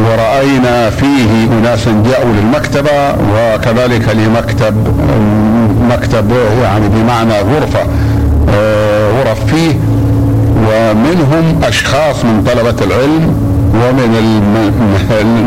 ورأينا 0.00 0.90
فيه 0.90 1.58
أناسا 1.58 2.02
جاءوا 2.06 2.32
للمكتبة 2.32 3.14
وكذلك 3.34 4.08
لمكتب 4.08 4.74
مكتب 5.88 6.30
يعني 6.62 6.88
بمعنى 6.88 7.32
غرفة 7.32 7.80
آه، 8.54 9.10
غرف 9.10 9.44
فيه 9.46 9.74
ومنهم 10.68 11.60
أشخاص 11.64 12.24
من 12.24 12.44
طلبة 12.44 12.84
العلم 12.84 13.54
ومن. 13.74 14.14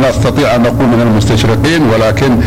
نستطيع 0.10 0.56
أن 0.56 0.62
نقول 0.62 0.88
من 0.88 1.02
المستشرقين 1.02 1.82
ولكن 1.94 2.38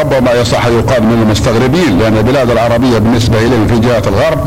ربما 0.00 0.32
يصح 0.32 0.66
يقال 0.66 1.02
من 1.02 1.22
المستغربين 1.22 1.98
لأن 1.98 2.16
البلاد 2.16 2.50
العربية 2.50 2.98
بالنسبة 2.98 3.38
إليهم 3.38 3.66
في 3.66 3.78
جهة 3.78 4.02
الغرب 4.06 4.38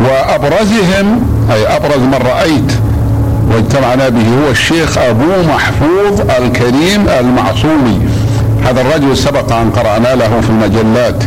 وأبرزهم 0.00 1.20
أي 1.52 1.76
أبرز 1.76 1.98
من 1.98 2.14
رأيت 2.14 2.72
واجتمعنا 3.50 4.08
به 4.08 4.28
هو 4.44 4.50
الشيخ 4.50 4.98
أبو 4.98 5.48
محفوظ 5.48 6.20
الكريم 6.42 7.06
المعصومي 7.20 8.00
هذا 8.64 8.80
الرجل 8.80 9.16
سبق 9.16 9.52
أن 9.52 9.70
قرأنا 9.70 10.14
له 10.14 10.40
في 10.40 10.50
المجلات 10.50 11.24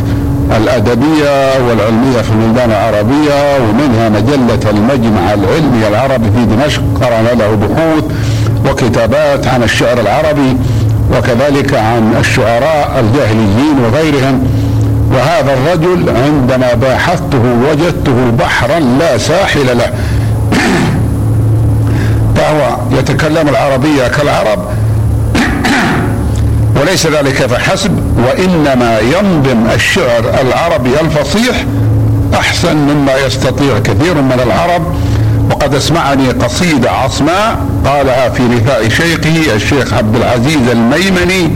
الأدبية 0.56 1.66
والعلمية 1.68 2.22
في 2.22 2.30
البلدان 2.30 2.70
العربية 2.70 3.58
ومنها 3.58 4.08
مجلة 4.08 4.70
المجمع 4.70 5.34
العلمي 5.34 5.88
العربي 5.88 6.24
في 6.24 6.44
دمشق 6.44 6.82
قرأنا 7.00 7.28
له 7.28 7.54
بحوث 7.54 8.04
وكتابات 8.70 9.46
عن 9.46 9.62
الشعر 9.62 10.00
العربي 10.00 10.56
وكذلك 11.16 11.74
عن 11.74 12.14
الشعراء 12.20 13.00
الجاهليين 13.00 13.78
وغيرهم. 13.84 14.46
وهذا 15.12 15.54
الرجل 15.54 16.16
عندما 16.16 16.74
باحثته 16.74 17.42
وجدته 17.70 18.30
بحرا 18.38 18.78
لا 18.78 19.18
ساحل 19.18 19.78
له. 19.78 19.92
فهو 22.36 22.76
يتكلم 22.98 23.48
العربية 23.48 24.08
كالعرب 24.08 24.58
وليس 26.80 27.06
ذلك 27.06 27.46
فحسب 27.46 28.02
وإنما 28.26 28.98
ينظم 28.98 29.66
الشعر 29.74 30.24
العربي 30.40 31.00
الفصيح 31.00 31.64
أحسن 32.34 32.76
مما 32.76 33.16
يستطيع 33.26 33.78
كثير 33.78 34.14
من 34.14 34.40
العرب. 34.46 34.82
وقد 35.50 35.74
اسمعني 35.74 36.28
قصيده 36.28 36.90
عصماء 36.90 37.66
قالها 37.84 38.28
في 38.28 38.42
رثاء 38.42 38.88
شيخه 38.88 39.54
الشيخ 39.56 39.94
عبد 39.94 40.16
العزيز 40.16 40.68
الميمني 40.72 41.50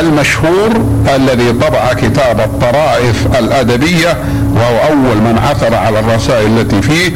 المشهور 0.00 0.70
الذي 1.16 1.52
طبع 1.52 1.92
كتاب 1.92 2.40
الطرائف 2.40 3.26
الأدبية 3.38 4.16
وهو 4.56 4.78
أول 4.92 5.16
من 5.16 5.38
عثر 5.38 5.74
على 5.74 5.98
الرسائل 6.00 6.46
التي 6.58 6.82
فيه 6.82 7.12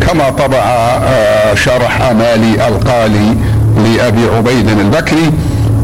كما 0.00 0.30
طبع 0.30 0.58
آه، 0.58 1.54
شرح 1.54 2.02
آمالي 2.02 2.68
القالي 2.68 3.34
لأبي 3.76 4.26
عبيد 4.36 4.68
البكري. 4.68 5.32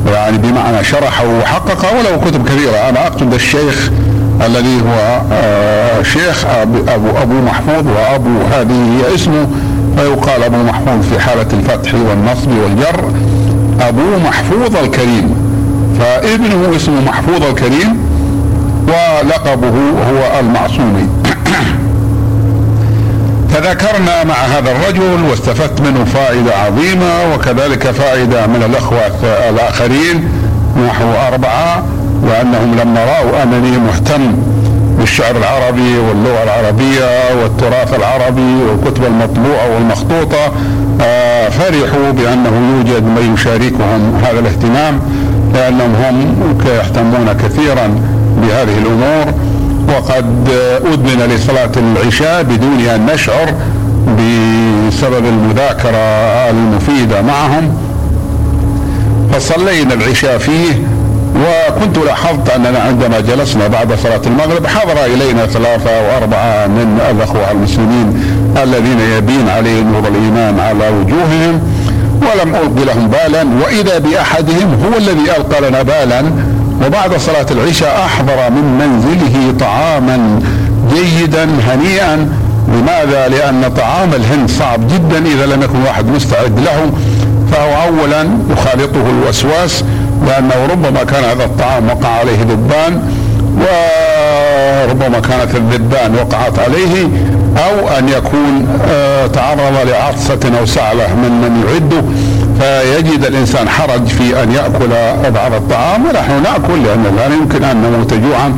يعني 0.07 0.39
بمعنى 0.39 0.85
شرحه 0.85 1.25
وحققه 1.27 1.99
وله 1.99 2.31
كتب 2.31 2.49
كثيرة 2.49 2.89
أنا 2.89 3.07
أقصد 3.07 3.35
الشيخ 3.35 3.91
الذي 4.47 4.81
هو 4.81 5.23
آه، 5.33 6.03
شيخ 6.03 6.45
أبو, 6.47 6.79
أبو 7.23 7.35
محفوظ 7.35 7.87
وأبو 7.87 8.43
هذه 8.53 8.99
هي 8.99 9.15
اسمه. 9.15 9.47
فيقال 9.97 10.43
أبو 10.43 10.57
محفوظ 10.57 11.09
في 11.11 11.21
حالة 11.21 11.47
الفتح 11.53 11.95
والنصب 11.95 12.51
والجر 12.51 13.13
أبو 13.81 14.17
محفوظ 14.25 14.77
الكريم. 14.77 15.35
فابنه 15.99 16.77
اسمه 16.77 17.01
محفوظ 17.01 17.43
الكريم 17.43 17.97
ولقبه 18.89 19.75
هو 20.11 20.41
المعصومي. 20.41 21.09
فذكرنا 23.55 24.25
مع 24.25 24.35
هذا 24.35 24.71
الرجل 24.71 25.25
واستفدت 25.31 25.81
منه 25.81 26.05
فائدة 26.05 26.57
عظيمة 26.57 27.35
وكذلك 27.35 27.91
فائدة 27.91 28.47
من 28.47 28.63
الأخوة 28.63 29.11
الآخرين 29.49 30.29
نحو 30.87 31.05
أربعة 31.33 31.85
وأنهم 32.23 32.75
لما 32.75 33.05
رأوا 33.05 33.43
أنني 33.43 33.79
مهتم 33.79 34.37
بالشعر 34.99 35.37
العربي 35.37 35.99
واللغة 35.99 36.43
العربية 36.43 37.35
والتراث 37.43 37.95
العربي 37.95 38.63
والكتب 38.63 39.05
المطبوعة 39.05 39.75
والمخطوطة 39.75 40.53
آه، 41.01 41.49
فرحوا 41.49 42.11
بأنه 42.11 42.77
يوجد 42.77 43.03
من 43.03 43.35
يشاركهم 43.35 44.23
هذا 44.25 44.39
الاهتمام 44.39 45.01
لأنهم 45.55 45.95
هم 45.95 46.59
يهتمون 46.67 47.33
كثيرا 47.33 48.01
بهذه 48.43 48.79
الأمور. 48.79 49.44
وقد 49.89 50.49
أدمن 50.93 51.35
لصلاة 51.35 51.73
العشاء 51.77 52.43
بدون 52.43 52.81
أن 52.81 53.07
نشعر 53.15 53.55
بسبب 54.19 55.27
المذاكرة 55.27 55.99
المفيدة 56.51 57.23
معهم. 57.23 57.75
فصلينا 59.33 59.95
العشاء 59.95 60.39
فيه 60.39 60.83
وكنت 61.37 61.99
لاحظت 61.99 62.51
أننا 62.51 62.79
عندما 62.79 63.21
جلسنا 63.21 63.69
بعد 63.69 63.93
صلاة 64.03 64.21
المغرب 64.27 64.67
حضر 64.67 65.05
إلينا 65.05 65.47
ثلاثة 65.47 65.91
وأربعة 66.03 66.67
من 66.67 67.01
الأخوة 67.11 67.51
المسلمين 67.51 68.25
الذين 68.63 69.01
يبين 69.01 69.49
عليهم 69.49 69.93
نور 69.93 70.09
الإيمان 70.09 70.61
على 70.61 70.89
وجوههم 70.89 71.61
ولم 72.23 72.55
ألقي 72.55 72.85
لهم 72.85 73.09
بالا 73.09 73.47
وإذا 73.65 73.99
بأحدهم 73.99 74.81
هو 74.85 74.99
الذي 74.99 75.31
ألقى 75.37 75.69
لنا 75.69 75.83
بالا 75.83 76.23
وبعد 76.87 77.17
صلاة 77.17 77.47
العشاء 77.51 78.05
أحضر 78.05 78.51
من 78.51 78.79
منزله 78.79 79.55
طعاما 79.61 80.41
جيدا 80.95 81.45
هنيئا. 81.45 82.29
لماذا؟ 82.69 83.29
لأن 83.29 83.73
طعام 83.77 84.11
الهند 84.15 84.51
صعب 84.51 84.89
جدا 84.89 85.27
إذا 85.27 85.47
لم 85.47 85.63
يكن 85.63 85.83
واحد 85.83 86.07
مستعد 86.07 86.59
له. 86.59 86.91
فهو 87.53 87.89
أولا 87.89 88.29
يخالطه 88.51 89.11
الوسواس 89.11 89.85
لأنه 90.27 90.67
ربما 90.71 91.05
كان 91.05 91.25
هذا 91.25 91.45
الطعام 91.45 91.89
وقع 91.89 92.09
عليه 92.09 92.41
ذبان 92.43 93.03
وربما 93.57 95.21
كانت 95.21 95.55
الذبان 95.55 96.15
وقعت 96.15 96.59
عليه 96.59 97.09
أو 97.57 97.89
أن 97.99 98.09
يكون 98.09 98.69
آه، 98.89 99.27
تعرض 99.27 99.89
لعطسة 99.89 100.59
أو 100.61 100.67
سعلة 100.67 101.15
من 101.15 101.31
من 101.31 101.65
يعده. 101.69 102.05
فيجد 102.61 103.25
الإنسان 103.25 103.69
حرج 103.69 104.07
في 104.07 104.43
أن 104.43 104.53
يأكل 104.53 104.89
بعض 105.31 105.53
الطعام 105.53 106.07
ونحن 106.07 106.43
نأكل 106.43 106.83
لأن 106.85 107.17
لا 107.17 107.27
يمكن 107.27 107.65
أن 107.65 107.77
نموت 107.77 108.15
جوعا. 108.15 108.53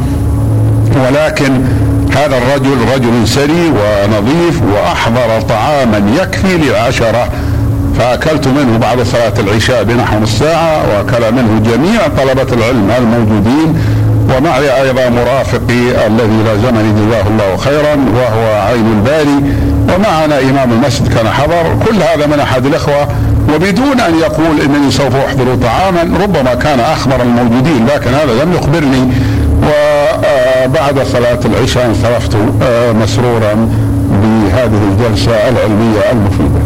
ولكن 1.07 1.65
هذا 2.13 2.39
الرجل 2.39 2.77
رجل 2.95 3.29
سري 3.29 3.69
ونظيف 3.69 4.63
وأحضر 4.75 5.41
طعاما 5.49 6.03
يكفي 6.23 6.57
لعشرة. 6.57 7.29
فأكلت 7.99 8.49
منه 8.49 8.79
بعد 8.79 9.03
صلاة 9.03 9.33
العشاء 9.39 9.85
بنحو 9.85 10.19
نص 10.19 10.39
ساعة 10.39 10.83
وأكل 10.89 11.33
منه 11.33 11.63
جميع 11.71 12.01
طلبة 12.19 12.55
العلم 12.55 12.91
الموجودين. 12.99 13.79
ومعي 14.37 14.83
أيضا 14.83 15.09
مرافقي 15.09 16.07
الذي 16.07 16.43
لازمني 16.47 16.93
جزاه 16.93 17.27
الله 17.29 17.57
خيرا 17.57 17.97
وهو 18.15 18.61
عين 18.61 18.87
الباري. 18.87 19.55
ومعنا 19.95 20.41
إمام 20.41 20.73
المسجد 20.73 21.15
كان 21.15 21.29
حضر. 21.29 21.77
كل 21.87 21.97
هذا 21.97 22.27
من 22.27 22.41
أحد 22.41 22.67
الإخوة 22.67 23.09
وبدون 23.55 24.01
أن 24.01 24.15
يقول 24.15 24.61
إنني 24.61 24.91
سوف 24.91 25.17
أحضر 25.17 25.55
طعاما 25.55 26.19
ربما 26.23 26.55
كان 26.55 26.81
أخبر 26.81 27.23
الموجودين 27.23 27.87
لكن 27.87 28.11
هذا 28.15 28.45
لم 28.45 28.53
يخبرني 28.53 29.13
وبعد 29.63 31.03
صلاة 31.13 31.41
العشاء 31.45 31.87
انصرفت 31.87 32.37
آه، 32.63 32.93
مسرورا 32.93 33.69
بهذه 34.23 34.81
الجلسة 34.93 35.49
العلمية 35.49 36.11
المفيدة 36.13 36.61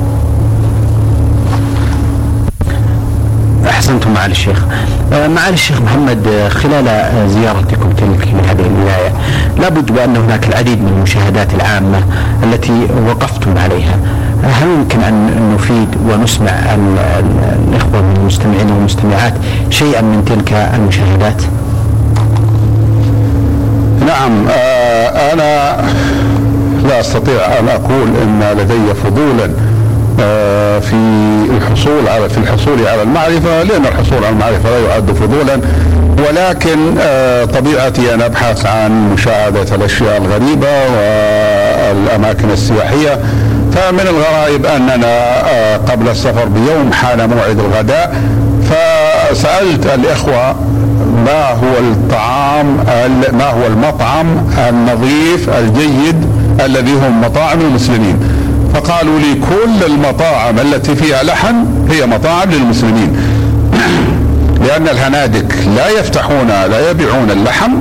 أحسنتم 3.69 4.13
معالي 4.15 4.33
الشيخ. 4.33 4.65
آه، 5.13 5.29
معالي 5.29 5.55
الشيخ 5.55 5.81
محمد 5.81 6.27
آه، 6.29 6.49
خلال 6.49 7.13
زيارتكم 7.29 7.93
تلك 7.93 8.29
من 8.35 8.45
هذه 8.49 8.67
الولاية 8.67 9.13
لابد 9.59 9.91
وان 9.91 10.17
هناك 10.17 10.49
العديد 10.49 10.83
من 10.83 10.93
المشاهدات 10.97 11.55
العامة 11.55 12.03
التي 12.43 12.87
وقفتم 13.09 13.59
عليها. 13.59 13.99
هل 14.43 14.69
يمكن 14.69 15.01
أن 15.01 15.31
نفيد 15.55 15.89
ونسمع 16.09 16.51
الإخوة 17.69 18.03
من 18.03 18.17
المستمعين 18.17 18.71
والمستمعات 18.71 19.35
شيئا 19.71 20.01
من 20.01 20.25
تلك 20.25 20.53
المشاهدات؟ 20.75 21.43
نعم 24.07 24.49
أنا 25.33 25.77
لا 26.89 27.01
أستطيع 27.01 27.41
أن 27.59 27.69
أقول 27.69 28.09
إن 28.23 28.59
لدي 28.59 28.95
فضولا 29.05 29.51
آه، 30.21 30.79
في 30.79 30.97
الحصول 31.57 32.09
على 32.09 32.29
في 32.29 32.39
الحصول 32.39 32.87
على 32.87 33.03
المعرفة 33.03 33.63
لأن 33.63 33.87
الحصول 33.87 34.19
على 34.25 34.29
المعرفة 34.29 34.71
لا 34.71 34.79
يعد 34.89 35.11
فضولا 35.13 35.61
ولكن 36.29 36.79
آه، 37.01 37.45
طبيعتي 37.45 38.15
أن 38.15 38.23
أبحث 38.23 38.67
عن 38.67 39.11
مشاهدة 39.13 39.75
الأشياء 39.75 40.17
الغريبة 40.17 40.69
والأماكن 40.91 42.51
السياحية 42.51 43.21
فمن 43.73 44.01
الغرائب 44.01 44.67
أننا 44.67 45.41
آه، 45.51 45.77
قبل 45.77 46.09
السفر 46.09 46.45
بيوم 46.45 46.93
حان 46.93 47.31
موعد 47.31 47.59
الغداء 47.59 48.15
فسألت 48.71 49.87
الإخوة 49.95 50.57
ما 51.27 51.49
هو 51.49 51.79
الطعام 51.79 52.67
ما 53.33 53.51
هو 53.51 53.67
المطعم 53.67 54.27
النظيف 54.69 55.49
الجيد 55.49 56.27
الذي 56.65 56.93
هم 56.93 57.21
مطاعم 57.21 57.61
المسلمين. 57.61 58.19
فقالوا 58.75 59.19
لي 59.19 59.35
كل 59.35 59.87
المطاعم 59.87 60.59
التي 60.59 60.97
فيها 60.97 61.23
لحم 61.23 61.57
هي 61.91 62.07
مطاعم 62.07 62.51
للمسلمين. 62.51 63.17
لأن 64.67 64.89
الهنادك 64.89 65.55
لا 65.77 65.89
يفتحون 65.89 66.49
لا 66.49 66.91
يبيعون 66.91 67.31
اللحم 67.31 67.73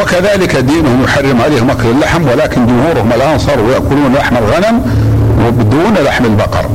وكذلك 0.00 0.56
دينهم 0.56 1.04
يحرم 1.04 1.40
عليهم 1.40 1.70
أكل 1.70 1.88
اللحم 1.88 2.28
ولكن 2.28 2.66
جمهورهم 2.66 3.12
الآن 3.12 3.38
صاروا 3.38 3.72
يأكلون 3.72 4.14
لحم 4.14 4.36
الغنم. 4.36 4.82
وبدون 5.46 5.94
لحم 6.04 6.24
البقر. 6.24 6.66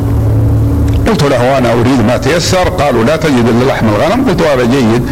قلت 1.08 1.24
له 1.24 1.58
أنا 1.58 1.72
أريد 1.74 2.06
ما 2.08 2.18
تيسر. 2.18 2.70
قالوا 2.70 3.04
لا 3.04 3.16
تجد 3.16 3.46
إلا 3.48 3.72
لحم 3.72 3.88
الغنم. 3.88 4.30
قلت 4.30 4.42
هذا 4.42 4.64
جيد. 4.64 5.06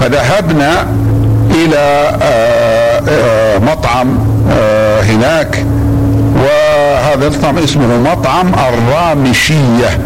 فذهبنا 0.00 0.86
إلى 1.50 1.78
آه، 2.22 3.02
آه، 3.08 3.58
مطعم 3.58 4.18
آه، 4.50 5.02
هناك. 5.02 5.64
وهذا 6.36 7.26
المطعم 7.26 7.58
اسمه 7.58 8.12
مطعم 8.12 8.52
الرامشية. 8.54 10.00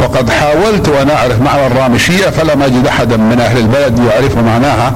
وقد 0.00 0.30
حاولت 0.30 0.88
أن 0.88 1.10
أعرف 1.10 1.40
معنى 1.40 1.66
الرامشية 1.66 2.30
فلم 2.30 2.62
أجد 2.62 2.86
أحدا 2.86 3.16
من 3.16 3.40
أهل 3.40 3.58
البلد 3.58 3.98
يعرف 3.98 4.36
معناها. 4.36 4.92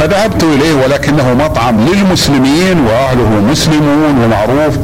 فذهبت 0.00 0.42
إليه 0.42 0.84
ولكنه 0.84 1.34
مطعم 1.34 1.76
للمسلمين 1.80 2.80
وأهله 2.86 3.28
مسلمون 3.50 4.24
ومعروف. 4.24 4.78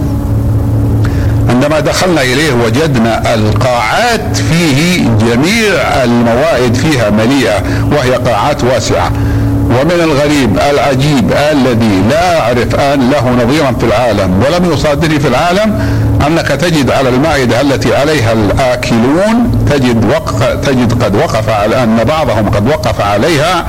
عندما 1.48 1.80
دخلنا 1.80 2.22
إليه 2.22 2.52
وجدنا 2.52 3.34
القاعات 3.34 4.36
فيه 4.36 5.08
جميع 5.08 6.04
الموائد 6.04 6.74
فيها 6.74 7.10
مليئة 7.10 7.62
وهي 7.92 8.10
قاعات 8.10 8.64
واسعة. 8.64 9.12
ومن 9.66 10.00
الغريب 10.04 10.58
العجيب 10.70 11.32
الذي 11.52 12.02
لا 12.10 12.40
أعرف 12.40 12.74
أن 12.74 13.10
له 13.10 13.44
نظيرا 13.44 13.72
في 13.80 13.86
العالم 13.86 14.42
ولم 14.44 14.72
يصادرني 14.72 15.20
في 15.20 15.28
العالم 15.28 15.78
أنك 16.26 16.48
تجد 16.48 16.90
على 16.90 17.08
المائدة 17.08 17.60
التي 17.60 17.96
عليها 17.96 18.32
الآكلون 18.32 19.66
تجد 19.70 20.04
وق... 20.04 20.54
تجد 20.54 21.02
قد 21.04 21.14
وقف 21.16 21.48
على 21.48 21.82
أن 21.82 22.04
بعضهم 22.04 22.50
قد 22.50 22.68
وقف 22.68 23.00
عليها. 23.00 23.66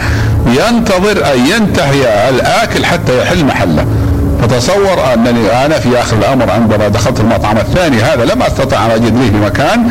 ينتظر 0.47 1.33
أن 1.33 1.47
ينتهي 1.47 2.29
الآكل 2.29 2.85
حتى 2.85 3.21
يحل 3.21 3.45
محله. 3.45 3.85
فتصور 4.41 5.13
أنني 5.13 5.65
أنا 5.65 5.79
في 5.79 5.99
آخر 5.99 6.17
الأمر 6.17 6.51
عندما 6.51 6.87
دخلت 6.87 7.19
المطعم 7.19 7.57
الثاني 7.57 8.01
هذا 8.01 8.25
لم 8.25 8.41
أستطع 8.41 8.85
أن 8.85 8.91
أجد 8.91 9.17
لي 9.17 9.39
مكان 9.45 9.89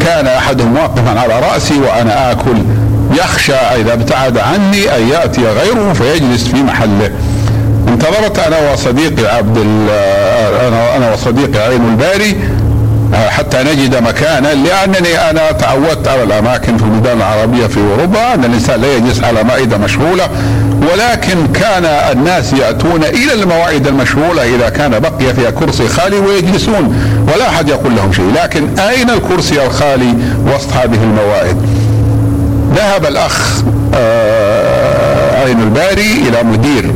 كان 0.00 0.26
أحدهم 0.26 0.76
واقفا 0.76 1.20
على 1.20 1.40
رأسي 1.52 1.78
وأنا 1.78 2.32
آكل. 2.32 2.62
يخشى 3.18 3.54
إذا 3.54 3.92
ابتعد 3.92 4.38
عني 4.38 4.96
أن 4.96 5.08
يأتي 5.08 5.42
غيره 5.42 5.92
فيجلس 5.92 6.48
في 6.48 6.62
محله. 6.62 7.10
انتظرت 7.88 8.38
أنا 8.38 8.72
وصديقي 8.72 9.36
عبد 9.36 9.58
أنا 10.68 10.96
أنا 10.96 11.12
وصديقي 11.12 11.58
عين 11.58 11.88
الباري 11.88 12.36
حتى 13.28 13.62
نجد 13.62 14.02
مكانا 14.02 14.48
لأنني 14.54 15.30
أنا 15.30 15.52
تعودت 15.52 16.08
على 16.08 16.22
الأماكن 16.22 16.76
في 16.76 16.84
البلدان 16.84 17.16
العربية 17.16 17.66
في 17.66 17.80
أوروبا 17.80 18.34
أن 18.34 18.44
الإنسان 18.44 18.80
لا 18.80 18.96
يجلس 18.96 19.24
على 19.24 19.44
مائدة 19.44 19.78
مشغولة. 19.78 20.28
ولكن 20.92 21.46
كان 21.52 21.84
الناس 21.84 22.52
يأتون 22.52 23.04
إلى 23.04 23.32
الموائد 23.42 23.86
المشغوله 23.86 24.54
إذا 24.54 24.68
كان 24.68 24.98
بقي 24.98 25.34
فيها 25.34 25.50
كرسي 25.50 25.88
خالي 25.88 26.18
ويجلسون 26.18 26.96
ولا 27.34 27.48
أحد 27.48 27.68
يقول 27.68 27.96
لهم 27.96 28.12
شيء. 28.12 28.32
لكن 28.42 28.78
أين 28.78 29.10
الكرسي 29.10 29.66
الخالي 29.66 30.14
وسط 30.46 30.72
هذه 30.72 30.98
الموائد 31.02 31.56
ذهب 32.76 33.06
الأخ 33.06 33.62
آه 33.94 35.44
عين 35.44 35.60
الباري 35.60 36.28
إلى 36.28 36.42
مدير 36.42 36.90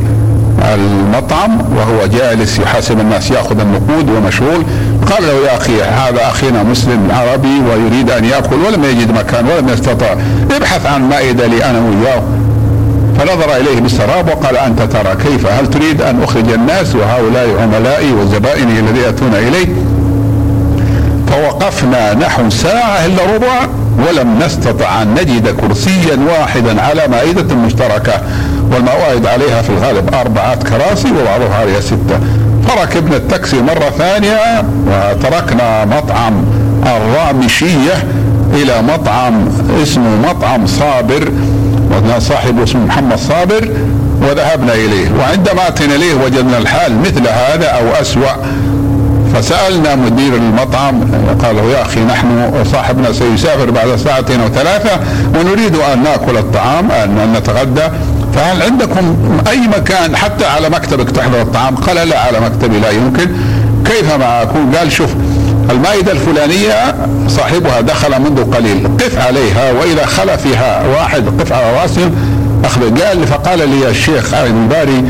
المطعم 0.73 1.61
وهو 1.75 2.05
جالس 2.05 2.59
يحاسب 2.59 2.99
الناس 2.99 3.31
يأخذ 3.31 3.59
النقود 3.59 4.09
ومشغول. 4.09 4.63
قال 5.11 5.23
له 5.27 5.47
يا 5.47 5.57
أخي 5.57 5.81
هذا 5.81 6.27
أخينا 6.29 6.63
مسلم 6.63 7.11
عربي 7.11 7.61
ويريد 7.69 8.11
أن 8.11 8.25
يأكل 8.25 8.55
ولم 8.55 8.83
يجد 8.83 9.11
مكان 9.11 9.47
ولم 9.47 9.69
يستطع. 9.69 10.15
ابحث 10.55 10.85
عن 10.85 11.09
مائدة 11.09 11.47
لي 11.47 11.65
أنا 11.65 11.79
وياه. 11.79 12.23
فنظر 13.19 13.55
إليه 13.57 13.79
بسراب 13.79 14.27
وقال 14.27 14.57
أنت 14.57 14.81
ترى 14.81 15.15
كيف؟ 15.15 15.47
هل 15.47 15.69
تريد 15.69 16.01
أن 16.01 16.23
أخرج 16.23 16.51
الناس 16.51 16.95
وهؤلاء 16.95 17.61
عملائي 17.61 18.11
وزبائني 18.11 18.79
الذين 18.79 19.03
يأتون 19.03 19.33
إلي؟ 19.33 19.67
فوقفنا 21.27 22.13
نحو 22.13 22.49
ساعة 22.49 23.05
إلا 23.05 23.35
ربع 23.35 23.67
ولم 24.07 24.39
نستطع 24.45 25.01
أن 25.01 25.13
نجد 25.13 25.47
كرسيا 25.47 26.19
واحدا 26.29 26.81
على 26.81 27.07
مائدة 27.07 27.55
مشتركة 27.55 28.13
والموائد 28.71 29.25
عليها 29.25 29.61
في 29.61 29.69
الغالب 29.69 30.13
أربعة 30.13 30.55
كراسي 30.55 31.07
وبعضها 31.11 31.55
عليها 31.61 31.79
ستة. 31.79 32.19
فركبنا 32.67 33.15
التاكسي 33.15 33.61
مرة 33.61 33.89
ثانية 33.97 34.63
وتركنا 34.87 35.85
مطعم 35.85 36.45
الرامشية 36.85 38.07
إلى 38.53 38.81
مطعم 38.81 39.33
اسمه 39.83 40.29
مطعم 40.29 40.67
صابر. 40.67 41.31
صاحبه 42.19 42.63
اسمه 42.63 42.85
محمد 42.85 43.17
صابر 43.17 43.69
وذهبنا 44.21 44.73
إليه 44.73 45.11
وعندما 45.19 45.67
أتينا 45.67 45.95
إليه 45.95 46.13
وجدنا 46.13 46.57
الحال 46.57 46.99
مثل 46.99 47.27
هذا 47.27 47.67
أو 47.67 48.01
أسوأ 48.01 48.31
فسألنا 49.33 49.95
مدير 49.95 50.35
المطعم 50.35 51.01
قال 51.43 51.57
يا 51.57 51.81
أخي 51.81 51.99
نحن 51.99 52.51
صاحبنا 52.71 53.11
سيسافر 53.11 53.71
بعد 53.71 53.95
ساعتين 53.95 54.41
أو 54.41 54.49
ثلاثة 54.49 54.99
ونريد 55.39 55.75
أن 55.75 56.03
نأكل 56.03 56.37
الطعام 56.37 56.91
أن 56.91 57.33
نتغدى 57.37 57.83
فهل 58.33 58.61
عندكم 58.61 59.17
أي 59.47 59.67
مكان 59.67 60.15
حتى 60.15 60.45
على 60.45 60.69
مكتبك 60.69 61.11
تحضر 61.11 61.41
الطعام؟ 61.41 61.75
قال 61.75 62.09
لا 62.09 62.19
على 62.19 62.39
مكتبي 62.39 62.79
لا 62.79 62.89
يمكن 62.89 63.27
كيف 63.85 64.11
أكون؟ 64.21 64.75
قال 64.75 64.91
شوف 64.91 65.09
المائدة 65.69 66.11
الفلانية 66.11 66.95
صاحبها 67.27 67.81
دخل 67.81 68.21
منذ 68.21 68.55
قليل. 68.55 68.87
قف 68.99 69.17
عليها 69.27 69.71
وإذا 69.71 70.05
خلا 70.05 70.37
فيها 70.37 70.87
واحد 70.87 71.23
قف 71.41 71.53
على 71.53 71.81
راسهم 71.81 72.11
أخبر 72.65 72.85
قال 72.85 73.27
فقال 73.27 73.69
لي 73.69 73.89
الشيخ 73.89 74.33
عين 74.33 74.63
الباري 74.63 75.03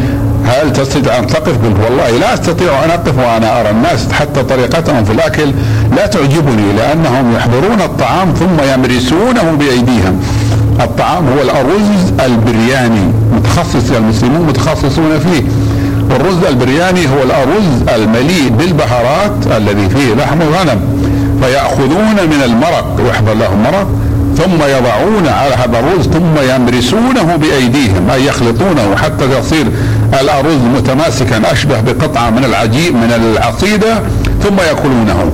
هل 0.46 0.74
تستطيع 0.74 1.20
أن 1.20 1.28
تقف؟ 1.28 1.48
قلت 1.66 1.76
والله 1.86 2.10
لا 2.20 2.34
أستطيع 2.34 2.86
أن 2.86 2.90
أقف 2.90 3.18
وأنا 3.18 3.62
أرى 3.62 3.70
الناس 3.70 4.12
حتى 4.12 4.44
طريقتهم 4.44 5.06
في 5.06 5.12
الأكل 5.12 5.52
لا 5.96 6.06
تعجبني 6.06 6.74
لأنهم 6.78 7.36
يحضرون 7.36 7.82
الطعام 7.82 8.34
ثم 8.34 8.74
يمرسونه 8.74 9.52
بأيديهم. 9.60 10.22
الطعام 10.82 11.28
هو 11.28 11.42
الأرز 11.42 12.14
البرياني 12.26 13.12
متخصص 13.36 13.92
المسلمون 13.92 14.48
متخصصون 14.48 15.20
فيه. 15.20 15.44
والرز 16.10 16.44
البرياني 16.44 17.08
هو 17.08 17.24
الأرز 17.24 17.96
المليء 17.96 18.50
بالبهارات 18.50 19.32
الذي 19.58 19.90
فيه 19.90 20.14
لحم 20.14 20.42
الغنم 20.42 20.80
فيأخذون 21.42 22.16
من 22.30 22.42
المرق 22.46 23.02
يحضر 23.10 23.34
لهم 23.34 23.64
مرق 23.64 23.88
ثم 24.38 24.64
يضعون 24.64 25.28
على 25.28 25.56
هذا 25.56 25.80
الرز 25.80 26.08
ثم 26.08 26.52
يمرسونه 26.56 27.36
بأيديهم 27.36 28.10
أي 28.10 28.26
يخلطونه 28.26 28.96
حتى 29.04 29.40
يصير 29.40 29.68
الأرز 30.22 30.62
متماسكا 30.78 31.52
أشبه 31.52 31.82
بقطعة 31.82 32.30
من 32.30 32.46
العجيب 32.46 32.96
من 32.96 33.14
العصيدة 33.38 33.94
ثم 34.44 34.58
يأكلونه. 34.58 35.32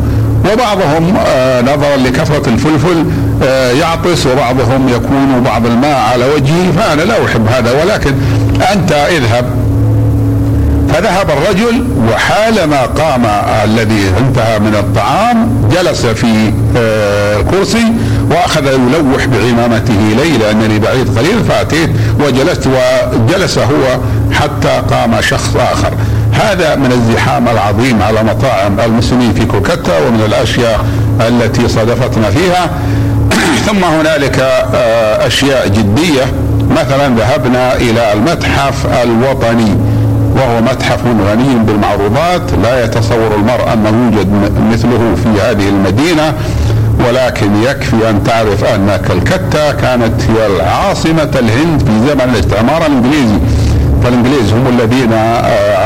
وبعضهم 0.53 1.17
آه 1.27 1.61
نظرا 1.61 1.95
لكثرة 1.97 2.49
الفلفل 2.49 3.05
آه 3.43 3.71
يعطس 3.71 4.27
وبعضهم 4.27 4.89
يكون 4.89 5.41
بعض 5.45 5.65
الماء 5.65 5.99
على 6.13 6.25
وجهه 6.25 6.71
فأنا 6.77 7.01
لا 7.01 7.25
أحب 7.25 7.47
هذا 7.47 7.83
ولكن 7.83 8.13
أنت 8.73 8.91
اذهب. 8.91 9.45
فذهب 10.95 11.29
الرجل 11.29 11.87
وحالما 12.11 12.81
قام 12.81 13.25
الذي 13.63 14.11
انتهى 14.19 14.59
من 14.59 14.75
الطعام 14.75 15.69
جلس 15.71 16.05
في 16.05 16.53
آه، 16.77 17.41
كرسي 17.41 17.93
وأخذ 18.31 18.65
يلوح 18.65 19.25
بعمامته 19.25 20.15
لي 20.17 20.37
لانني 20.37 20.79
بعيد 20.79 21.17
قليل 21.17 21.43
فأتيت 21.43 21.89
وجلست 22.19 22.67
وجلس 22.67 23.57
هو 23.57 23.99
حتى 24.31 24.81
قام 24.89 25.21
شخص 25.21 25.55
آخر. 25.55 25.93
هذا 26.31 26.75
من 26.75 26.91
الزحام 26.91 27.47
العظيم 27.47 28.03
على 28.03 28.23
مطاعم 28.23 28.79
المسلمين 28.79 29.33
في 29.33 29.45
كولكتا 29.45 29.99
ومن 30.07 30.23
الأشياء 30.25 30.85
التي 31.19 31.67
صادفتنا 31.67 32.29
فيها. 32.29 32.69
ثم 33.67 33.83
هنالك 33.83 34.39
آه، 34.39 35.27
أشياء 35.27 35.67
جدية. 35.67 36.23
مثلا 36.71 37.15
ذهبنا 37.15 37.75
إلى 37.75 38.13
المتحف 38.13 38.85
الوطني. 39.03 39.94
وهو 40.35 40.61
متحف 40.61 40.99
غني 41.05 41.55
بالمعروضات 41.67 42.41
لا 42.63 42.83
يتصور 42.85 43.35
المرء 43.35 43.73
انه 43.73 43.89
يوجد 44.05 44.27
مثله 44.71 45.15
في 45.23 45.41
هذه 45.41 45.69
المدينة 45.69 46.33
ولكن 47.07 47.63
يكفي 47.63 48.09
أن 48.09 48.23
تعرف 48.23 48.63
أن 48.63 48.99
كلكتا 49.07 49.71
كانت 49.71 50.21
هي 50.29 50.47
العاصمة 50.55 51.31
الهند 51.39 51.79
في 51.81 52.07
زمن 52.09 52.33
الاستعمار 52.33 52.85
الإنجليزي. 52.85 53.37
فالإنجليز 54.03 54.53
هم 54.53 54.67
الذين 54.79 55.13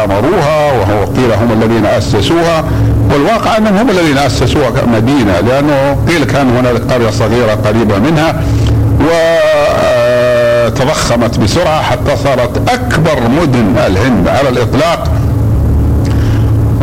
آمروها 0.03 0.71
وهو 0.71 1.05
قيل 1.05 1.31
هم 1.31 1.61
الذين 1.61 1.85
أسسوها 1.85 2.63
والواقع 3.13 3.57
أنهم 3.57 3.75
هم 3.77 3.89
الذين 3.89 4.17
أسسوها 4.17 4.69
كمدينة 4.69 5.39
لأنه 5.39 5.97
قيل 6.07 6.23
كان 6.23 6.49
هنالك 6.57 6.91
قرية 6.93 7.09
صغيرة 7.09 7.51
قريبة 7.65 7.99
منها 7.99 8.41
و 8.99 9.09
تضخمت 10.79 11.39
بسرعة 11.39 11.81
حتى 11.81 12.15
صارت 12.23 12.69
أكبر 12.69 13.19
مدن 13.41 13.77
الهند 13.87 14.27
على 14.27 14.49
الإطلاق. 14.49 15.11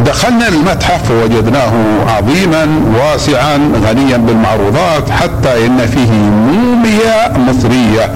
دخلنا 0.07 0.49
المتحف 0.49 1.11
ووجدناه 1.11 1.73
عظيما 2.09 2.69
واسعا 2.99 3.59
غنيا 3.89 4.17
بالمعروضات 4.17 5.11
حتى 5.11 5.67
إن 5.67 5.87
فيه 5.87 6.11
موميا 6.13 7.39
مصرية. 7.39 8.11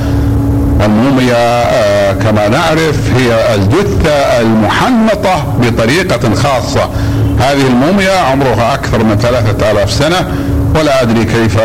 والموميا 0.80 1.64
آه، 1.64 2.12
كما 2.12 2.48
نعرف 2.48 2.96
هي 3.16 3.54
الجثة 3.54 4.40
المحنطة 4.40 5.44
بطريقة 5.62 6.34
خاصة. 6.34 6.88
هذه 7.38 7.66
الموميا 7.66 8.20
عمرها 8.20 8.74
أكثر 8.74 9.04
من 9.04 9.16
ثلاثة 9.18 9.70
آلاف 9.70 9.92
سنة. 9.92 10.28
ولا 10.74 11.02
أدري 11.02 11.24
كيف 11.24 11.58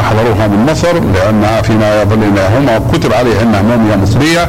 أحضروها 0.00 0.46
من 0.46 0.66
مصر 0.72 0.92
لأنها 1.14 1.62
فيما 1.62 2.02
يظل 2.02 2.22
هم 2.56 2.90
كتب 2.92 3.12
عليها 3.12 3.42
أنها 3.42 3.62
موميا 3.62 3.96
مصرية 3.96 4.48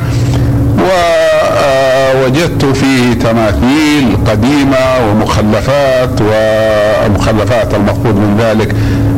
ووجدت 0.79 2.65
فيه 2.65 3.13
تماثيل 3.13 4.17
قديمة 4.27 4.77
ومخلفات 5.09 6.21
ومخلفات 6.21 7.73
المقصود 7.73 8.15
من 8.15 8.37
ذلك 8.39 8.75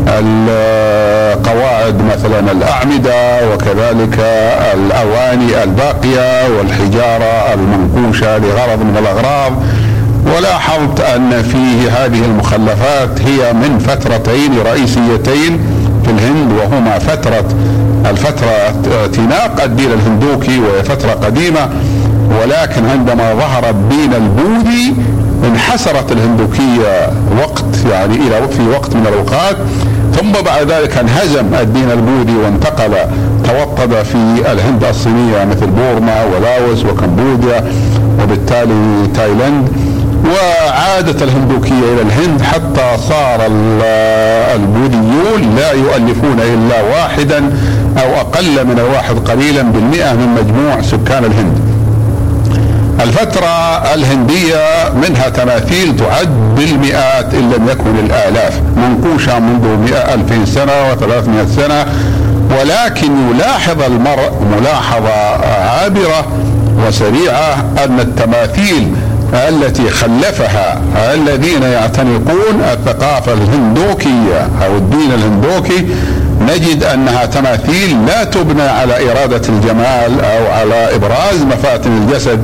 القواعد 0.07 2.01
مثلا 2.01 2.51
الأعمدة 2.51 3.49
وكذلك 3.53 4.19
الأواني 4.73 5.63
الباقية 5.63 6.47
والحجارة 6.57 7.53
المنقوشة 7.53 8.37
لغرض 8.37 8.79
من 8.79 8.97
الأغراض. 8.99 9.53
ولاحظت 10.25 10.99
أن 10.99 11.41
فيه 11.43 11.89
هذه 11.89 12.25
المخلفات 12.25 13.21
هي 13.21 13.53
من 13.53 13.79
فترتين 13.79 14.59
رئيسيتين 14.65 15.59
في 16.05 16.11
الهند 16.11 16.51
وهما 16.51 16.99
فترة 16.99 17.45
الفترة 18.09 18.49
اعتناق 19.01 19.63
الدين 19.63 19.91
الهندوكي 19.91 20.59
وهي 20.59 20.83
فترة 20.83 21.11
قديمة 21.11 21.69
ولكن 22.41 22.85
عندما 22.85 23.33
ظهر 23.33 23.69
الدين 23.69 24.13
البوذي 24.13 24.95
انحسرت 25.43 26.11
الهندوكية 26.11 27.09
وقت 27.41 27.65
يعني 27.91 28.15
إلى 28.15 28.47
في 28.47 28.67
وقت 28.67 28.95
من 28.95 29.07
الأوقات 29.07 29.57
ثم 30.13 30.31
بعد 30.31 30.71
ذلك 30.71 30.97
انهزم 30.97 31.53
الدين 31.61 31.91
البوذي 31.91 32.37
وانتقل 32.37 32.91
توطد 33.43 34.03
في 34.03 34.51
الهند 34.51 34.83
الصينية 34.83 35.45
مثل 35.45 35.67
بورما 35.67 36.23
ولاوس 36.23 36.85
وكمبوديا 36.85 37.71
وبالتالي 38.23 39.07
تايلاند. 39.15 39.69
وعادت 40.25 41.21
الهندوكية 41.21 41.93
إلى 41.93 42.01
الهند 42.01 42.41
حتى 42.41 42.97
صار 43.09 43.39
البوذيون 44.55 45.55
لا 45.55 45.71
يؤلفون 45.71 46.39
إلا 46.39 46.81
واحدا 46.81 47.37
أو 47.97 48.15
أقل 48.21 48.65
من 48.65 48.79
الواحد 48.79 49.15
قليلا 49.29 49.61
بالمئة 49.61 50.13
من 50.13 50.27
مجموع 50.41 50.81
سكان 50.81 51.25
الهند. 51.25 51.59
الفترة 53.01 53.77
الهندية 53.93 54.89
منها 54.95 55.29
تماثيل 55.29 55.95
تعد 55.95 56.29
بالمئات 56.57 57.33
إن 57.33 57.51
لم 57.51 57.67
يكن 57.69 57.99
الآلاف 58.05 58.61
منقوشة 58.77 59.39
منذ 59.39 59.67
مئة 59.67 60.13
ألفين 60.13 60.45
سنة 60.45 60.91
وثلاثمائة 60.91 61.45
سنة 61.55 61.85
ولكن 62.59 63.11
يلاحظ 63.29 63.81
المرء 63.81 64.31
ملاحظة 64.57 65.13
عابرة 65.55 66.27
وسريعة 66.87 67.65
أن 67.85 67.99
التماثيل 67.99 68.95
التي 69.33 69.89
خلفها 69.89 70.81
الذين 71.13 71.63
يعتنقون 71.63 72.61
الثقافة 72.73 73.33
الهندوكية 73.33 74.49
أو 74.65 74.75
الدين 74.75 75.11
الهندوكي 75.11 75.87
نجد 76.41 76.83
أنها 76.83 77.25
تماثيل 77.25 78.05
لا 78.07 78.23
تبنى 78.23 78.61
على 78.61 79.11
إرادة 79.11 79.41
الجمال 79.49 80.19
أو 80.25 80.51
على 80.51 80.95
إبراز 80.95 81.41
مفاتن 81.41 81.97
الجسد 81.97 82.39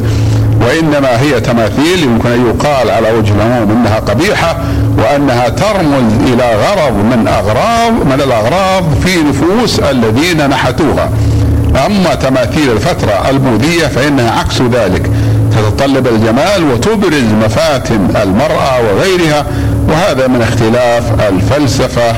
وإنما 0.61 1.21
هي 1.21 1.39
تماثيل 1.39 2.03
يمكن 2.03 2.29
أن 2.29 2.45
يقال 2.45 2.91
على 2.91 3.11
وجه 3.11 3.33
العموم 3.35 3.71
إنها 3.71 3.99
قبيحة 3.99 4.57
وأنها 4.97 5.49
ترمز 5.49 6.13
إلى 6.33 6.55
غرض 6.55 6.93
من 6.93 7.27
اغراض 7.27 7.91
من 7.91 8.21
الأغراض 8.23 8.83
في 9.05 9.23
نفوس 9.23 9.79
الذين 9.79 10.49
نحتوها. 10.49 11.09
أما 11.85 12.15
تماثيل 12.15 12.71
الفترة 12.71 13.29
البوذية 13.29 13.87
فإنها 13.87 14.39
عكس 14.39 14.61
ذلك 14.61 15.11
تتطلب 15.51 16.07
الجمال 16.07 16.71
وتبرز 16.73 17.23
مفاتن 17.45 18.07
المرأة 18.23 18.79
وغيرها 18.81 19.45
وهذا 19.89 20.27
من 20.27 20.41
اختلاف 20.41 21.03
الفلسفة 21.29 22.11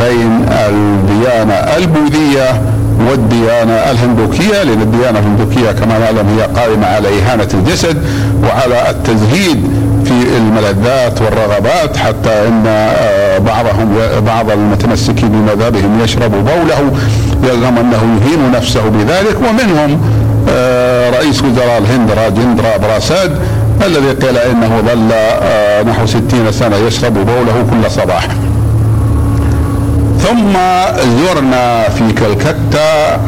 بين 0.00 0.46
الديانة 0.50 1.54
البوذية 1.54 2.62
والديانة 3.10 3.72
الهندوكية 3.72 4.62
لأن 4.62 4.82
الديانة 4.82 5.18
الهندوكية 5.18 5.70
كما 5.72 5.98
نعلم 5.98 6.28
هي 6.38 6.42
قائمة 6.42 6.86
على 6.86 7.08
إهانة 7.08 7.48
الجسد 7.54 7.96
وعلى 8.44 8.90
التزهيد 8.90 9.62
في 10.04 10.36
الملذات 10.36 11.22
والرغبات 11.22 11.96
حتى 11.96 12.48
إن 12.48 12.64
آه، 12.66 13.38
بعضهم 13.38 13.98
بعض 14.26 14.50
المتمسكين 14.50 15.28
بمذهبهم 15.28 16.00
يشرب 16.00 16.30
بوله 16.30 16.92
يزعم 17.42 17.78
أنه 17.78 18.20
يهين 18.20 18.52
نفسه 18.52 18.80
بذلك 18.88 19.36
ومنهم 19.48 20.00
رئيس 21.10 21.42
وزراء 21.42 21.78
الهند 21.78 22.10
راجندرا 22.10 22.76
براساد 22.76 23.38
الذي 23.86 24.10
قيل 24.26 24.38
إنه 24.38 24.82
ظل 24.86 25.12
آه، 25.42 25.82
نحو 25.82 26.06
ستين 26.06 26.52
سنة 26.52 26.76
يشرب 26.76 27.14
بوله 27.14 27.66
كل 27.70 27.90
صباح. 27.90 28.26
ثم 30.18 30.52
زرنا 31.18 31.82
في 31.88 32.12
كلكتة 32.12 32.80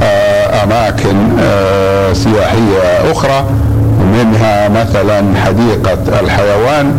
آه، 0.03 0.65
أماكن 0.65 1.17
آه، 1.41 2.13
سياحية 2.13 3.13
أخرى 3.13 3.45
منها 4.13 4.69
مثلا 4.69 5.25
حديقة 5.45 6.21
الحيوان 6.21 6.93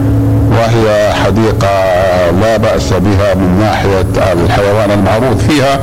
وهي 0.51 1.13
حديقة 1.13 1.67
لا 2.41 2.57
بأس 2.57 2.93
بها 2.93 3.33
من 3.33 3.59
ناحية 3.59 4.33
الحيوان 4.33 4.91
المعروض 4.91 5.37
فيها 5.49 5.79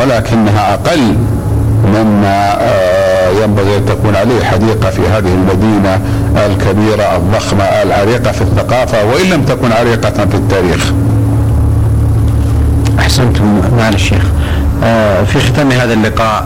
ولكنها 0.00 0.74
أقل 0.74 1.16
مما 1.94 2.58
آه، 2.60 3.09
ينبغي 3.44 3.76
أن 3.76 3.86
تكون 3.86 4.16
عليه 4.16 4.44
حديقة 4.44 4.90
في 4.90 5.02
هذه 5.02 5.34
المدينة 5.34 6.00
الكبيرة 6.36 7.16
الضخمة 7.16 7.64
العريقة 7.64 8.32
في 8.32 8.42
الثقافة 8.42 9.04
وإن 9.04 9.30
لم 9.30 9.42
تكن 9.42 9.72
عريقة 9.72 10.26
في 10.26 10.34
التاريخ. 10.34 10.92
أحسنتم 12.98 13.60
معالي 13.78 13.96
الشيخ. 13.96 14.22
آه، 14.84 15.24
في 15.24 15.40
ختام 15.40 15.70
هذا 15.72 15.92
اللقاء 15.92 16.44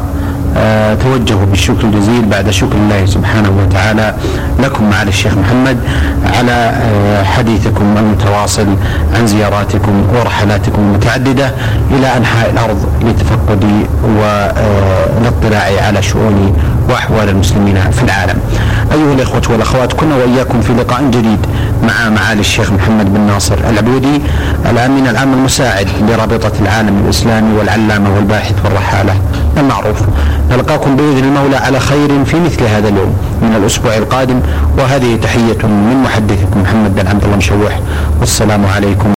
آه، 0.57 0.95
توجه 0.95 1.35
بالشكر 1.35 1.85
الجزيل 1.85 2.25
بعد 2.25 2.51
شكر 2.51 2.77
الله 2.77 3.07
سبحانه 3.07 3.51
وتعالى 3.63 4.15
لكم 4.61 4.91
معالي 4.91 5.09
الشيخ 5.09 5.33
محمد 5.35 5.77
على 6.37 6.53
آه، 6.53 7.23
حديثكم 7.23 7.97
المتواصل 7.99 8.67
عن 9.15 9.27
زياراتكم 9.27 10.03
ورحلاتكم 10.15 10.83
المتعددة 10.83 11.51
إلى 11.91 12.17
أنحاء 12.17 12.51
الأرض 12.51 12.87
للتفقد 13.03 13.65
والاطلاع 14.05 15.87
على 15.87 16.03
شؤون 16.03 16.57
وأحوال 16.89 17.29
المسلمين 17.29 17.91
في 17.91 18.03
العالم. 18.03 18.39
أيها 18.93 19.13
الإخوة 19.15 19.43
والأخوات 19.51 19.93
كنا 19.93 20.17
وإياكم 20.17 20.61
في 20.61 20.73
لقاء 20.73 21.03
جديد 21.11 21.39
مع 21.83 22.09
معالي 22.09 22.41
الشيخ 22.41 22.73
محمد 22.73 23.15
بن 23.15 23.21
ناصر 23.21 23.57
العبودي 23.71 24.21
الأمين 24.71 25.07
العام 25.07 25.33
المساعد 25.33 25.89
لرابطة 26.09 26.53
العالم 26.61 27.03
الإسلامي 27.05 27.59
والعلامة 27.59 28.15
والباحث 28.15 28.55
والرحالة 28.65 29.15
المعروف. 29.57 29.97
نلقاكم 30.51 30.97
بإذن 30.97 31.25
المولى 31.25 31.57
على 31.57 31.81
خير 31.81 32.25
في 32.25 32.41
مثل 32.41 32.63
هذا 32.63 32.89
اليوم 32.89 33.17
من 33.43 33.55
الأسبوع 33.57 33.97
القادم 33.97 34.41
وهذه 34.79 35.17
تحية 35.23 35.67
من 35.67 36.03
محدثكم 36.05 36.63
محمد 36.63 36.95
بن 36.95 37.07
عبد 37.07 37.25
الله 37.25 37.37
مشوح. 37.37 37.81
والسلام 38.21 38.67
عليكم 38.67 39.09